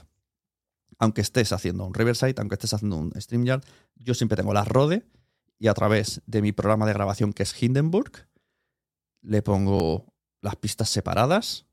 Aunque 0.98 1.20
estés 1.20 1.52
haciendo 1.52 1.84
un 1.84 1.94
Riverside, 1.94 2.34
aunque 2.38 2.54
estés 2.54 2.74
haciendo 2.74 2.96
un 2.96 3.12
StreamYard, 3.20 3.64
yo 3.96 4.14
siempre 4.14 4.36
tengo 4.36 4.54
la 4.54 4.64
Rode 4.64 5.04
y 5.58 5.66
a 5.66 5.74
través 5.74 6.22
de 6.26 6.42
mi 6.42 6.52
programa 6.52 6.86
de 6.86 6.92
grabación 6.92 7.32
que 7.32 7.42
es 7.42 7.60
Hindenburg, 7.60 8.28
le 9.22 9.42
pongo 9.42 10.12
las 10.40 10.56
pistas 10.56 10.88
separadas. 10.88 11.66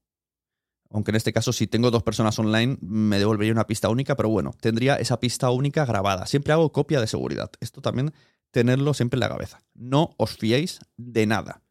Aunque 0.92 1.12
en 1.12 1.16
este 1.16 1.34
caso, 1.34 1.54
si 1.54 1.68
tengo 1.68 1.92
dos 1.92 2.04
personas 2.04 2.40
online, 2.40 2.78
me 2.82 3.20
devolvería 3.20 3.54
una 3.54 3.68
pista 3.68 3.90
única, 3.90 4.16
pero 4.16 4.30
bueno, 4.30 4.54
tendría 4.60 4.96
esa 4.96 5.20
pista 5.20 5.52
única 5.52 5.86
grabada. 5.86 6.26
Siempre 6.26 6.54
hago 6.54 6.72
copia 6.72 7.00
de 7.00 7.08
seguridad. 7.08 7.52
Esto 7.60 7.82
también 7.82 8.12
tenerlo 8.52 8.94
siempre 8.94 9.18
en 9.18 9.22
la 9.22 9.30
cabeza. 9.30 9.62
No 9.74 10.16
os 10.18 10.38
fiéis 10.38 10.80
de 10.98 11.28
nada. 11.28 11.62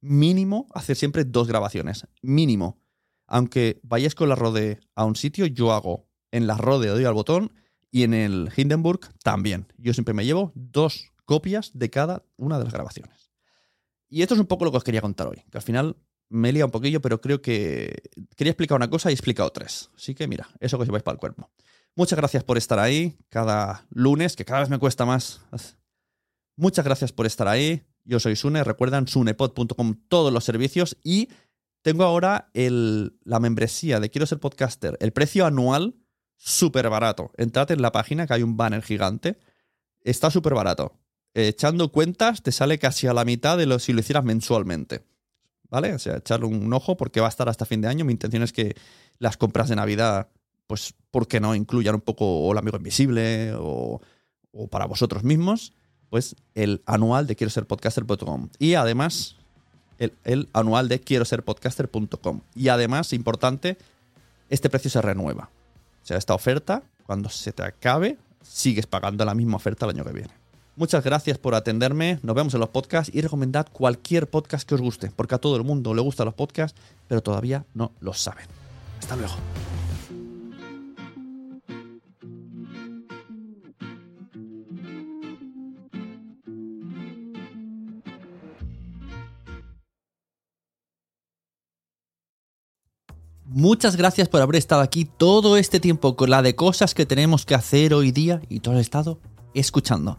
Mínimo 0.00 0.66
hacer 0.74 0.96
siempre 0.96 1.24
dos 1.24 1.46
grabaciones. 1.46 2.06
Mínimo. 2.20 2.80
Aunque 3.26 3.80
vayáis 3.82 4.14
con 4.14 4.28
la 4.28 4.34
Rode 4.34 4.80
a 4.94 5.04
un 5.04 5.16
sitio, 5.16 5.46
yo 5.46 5.72
hago 5.72 6.08
en 6.30 6.46
la 6.46 6.56
Rode 6.56 6.88
doy 6.88 7.04
al 7.04 7.14
botón 7.14 7.52
y 7.90 8.02
en 8.02 8.12
el 8.12 8.50
Hindenburg 8.54 9.00
también. 9.22 9.72
Yo 9.78 9.94
siempre 9.94 10.14
me 10.14 10.24
llevo 10.24 10.52
dos 10.54 11.12
copias 11.24 11.70
de 11.74 11.90
cada 11.90 12.24
una 12.36 12.58
de 12.58 12.64
las 12.64 12.72
grabaciones. 12.72 13.30
Y 14.14 14.22
esto 14.22 14.34
es 14.34 14.40
un 14.40 14.46
poco 14.46 14.64
lo 14.64 14.70
que 14.70 14.76
os 14.76 14.84
quería 14.84 15.00
contar 15.00 15.26
hoy, 15.26 15.42
que 15.50 15.58
al 15.58 15.64
final 15.64 15.96
me 16.28 16.48
he 16.48 16.52
liado 16.52 16.68
un 16.68 16.70
poquillo, 16.70 17.00
pero 17.00 17.20
creo 17.20 17.42
que 17.42 18.00
quería 18.36 18.52
explicar 18.52 18.76
una 18.76 18.88
cosa 18.88 19.10
y 19.10 19.12
he 19.12 19.14
explicado 19.14 19.50
tres. 19.50 19.90
Así 19.96 20.14
que 20.14 20.28
mira, 20.28 20.48
eso 20.60 20.78
que 20.78 20.82
os 20.82 20.86
lleváis 20.86 21.02
para 21.02 21.14
el 21.14 21.18
cuerpo. 21.18 21.50
Muchas 21.96 22.16
gracias 22.16 22.44
por 22.44 22.56
estar 22.56 22.78
ahí 22.78 23.18
cada 23.28 23.88
lunes, 23.90 24.36
que 24.36 24.44
cada 24.44 24.60
vez 24.60 24.70
me 24.70 24.78
cuesta 24.78 25.04
más. 25.04 25.40
Muchas 26.54 26.84
gracias 26.84 27.10
por 27.10 27.26
estar 27.26 27.48
ahí. 27.48 27.82
Yo 28.04 28.20
soy 28.20 28.36
Sune, 28.36 28.62
recuerdan 28.62 29.08
sunepod.com 29.08 29.96
todos 30.06 30.32
los 30.32 30.44
servicios 30.44 30.96
y 31.02 31.28
tengo 31.82 32.04
ahora 32.04 32.50
el, 32.54 33.18
la 33.24 33.40
membresía 33.40 33.98
de 33.98 34.10
Quiero 34.10 34.26
ser 34.26 34.38
podcaster, 34.38 34.96
el 35.00 35.12
precio 35.12 35.44
anual 35.44 35.96
súper 36.36 36.88
barato. 36.88 37.32
Entrad 37.36 37.72
en 37.72 37.82
la 37.82 37.90
página 37.90 38.28
que 38.28 38.34
hay 38.34 38.44
un 38.44 38.56
banner 38.56 38.82
gigante. 38.82 39.40
Está 40.02 40.30
súper 40.30 40.54
barato. 40.54 41.00
Echando 41.34 41.90
cuentas 41.90 42.42
te 42.42 42.52
sale 42.52 42.78
casi 42.78 43.06
a 43.06 43.12
la 43.12 43.24
mitad 43.24 43.58
de 43.58 43.66
lo 43.66 43.78
si 43.78 43.92
lo 43.92 44.00
hicieras 44.00 44.24
mensualmente. 44.24 45.02
¿Vale? 45.70 45.92
O 45.94 45.98
sea, 45.98 46.18
echarle 46.18 46.46
un 46.46 46.72
ojo 46.72 46.96
porque 46.96 47.20
va 47.20 47.26
a 47.26 47.30
estar 47.30 47.48
hasta 47.48 47.64
fin 47.64 47.80
de 47.80 47.88
año. 47.88 48.04
Mi 48.04 48.12
intención 48.12 48.42
es 48.42 48.52
que 48.52 48.76
las 49.18 49.36
compras 49.36 49.68
de 49.68 49.76
Navidad, 49.76 50.28
pues, 50.68 50.94
¿por 51.10 51.26
qué 51.26 51.40
no? 51.40 51.54
Incluyan 51.54 51.96
un 51.96 52.00
poco 52.00 52.50
el 52.52 52.58
amigo 52.58 52.76
invisible 52.76 53.52
o, 53.58 54.00
o 54.52 54.68
para 54.68 54.86
vosotros 54.86 55.24
mismos 55.24 55.72
pues 56.14 56.36
el 56.54 56.80
anual 56.86 57.26
de 57.26 57.34
quiero 57.34 57.50
ser 57.50 57.66
podcaster.com. 57.66 58.48
Y 58.60 58.74
además, 58.74 59.34
el, 59.98 60.12
el, 60.22 60.48
anual 60.52 60.86
de 60.86 61.00
quiero 61.00 61.24
ser 61.24 61.42
podcaster.com. 61.42 62.40
Y 62.54 62.68
además, 62.68 63.12
importante, 63.12 63.76
este 64.48 64.70
precio 64.70 64.92
se 64.92 65.02
renueva. 65.02 65.50
O 66.04 66.06
sea, 66.06 66.16
esta 66.16 66.32
oferta, 66.32 66.84
cuando 67.04 67.30
se 67.30 67.52
te 67.52 67.64
acabe, 67.64 68.16
sigues 68.42 68.86
pagando 68.86 69.24
la 69.24 69.34
misma 69.34 69.56
oferta 69.56 69.86
el 69.86 69.90
año 69.90 70.04
que 70.04 70.12
viene. 70.12 70.43
Muchas 70.76 71.04
gracias 71.04 71.38
por 71.38 71.54
atenderme. 71.54 72.18
Nos 72.22 72.34
vemos 72.34 72.54
en 72.54 72.60
los 72.60 72.68
podcasts 72.68 73.14
y 73.14 73.20
recomendad 73.20 73.68
cualquier 73.72 74.28
podcast 74.28 74.68
que 74.68 74.74
os 74.74 74.80
guste, 74.80 75.12
porque 75.14 75.36
a 75.36 75.38
todo 75.38 75.56
el 75.56 75.62
mundo 75.62 75.94
le 75.94 76.02
gustan 76.02 76.26
los 76.26 76.34
podcasts, 76.34 76.78
pero 77.06 77.22
todavía 77.22 77.64
no 77.74 77.92
lo 78.00 78.12
saben. 78.12 78.46
Hasta 78.98 79.14
luego. 79.14 79.34
Muchas 93.46 93.94
gracias 93.94 94.28
por 94.28 94.42
haber 94.42 94.56
estado 94.56 94.82
aquí 94.82 95.04
todo 95.04 95.56
este 95.56 95.78
tiempo 95.78 96.16
con 96.16 96.30
la 96.30 96.42
de 96.42 96.56
cosas 96.56 96.92
que 96.92 97.06
tenemos 97.06 97.46
que 97.46 97.54
hacer 97.54 97.94
hoy 97.94 98.10
día 98.10 98.42
y 98.48 98.58
todo 98.58 98.74
el 98.74 98.80
estado 98.80 99.20
escuchando. 99.54 100.18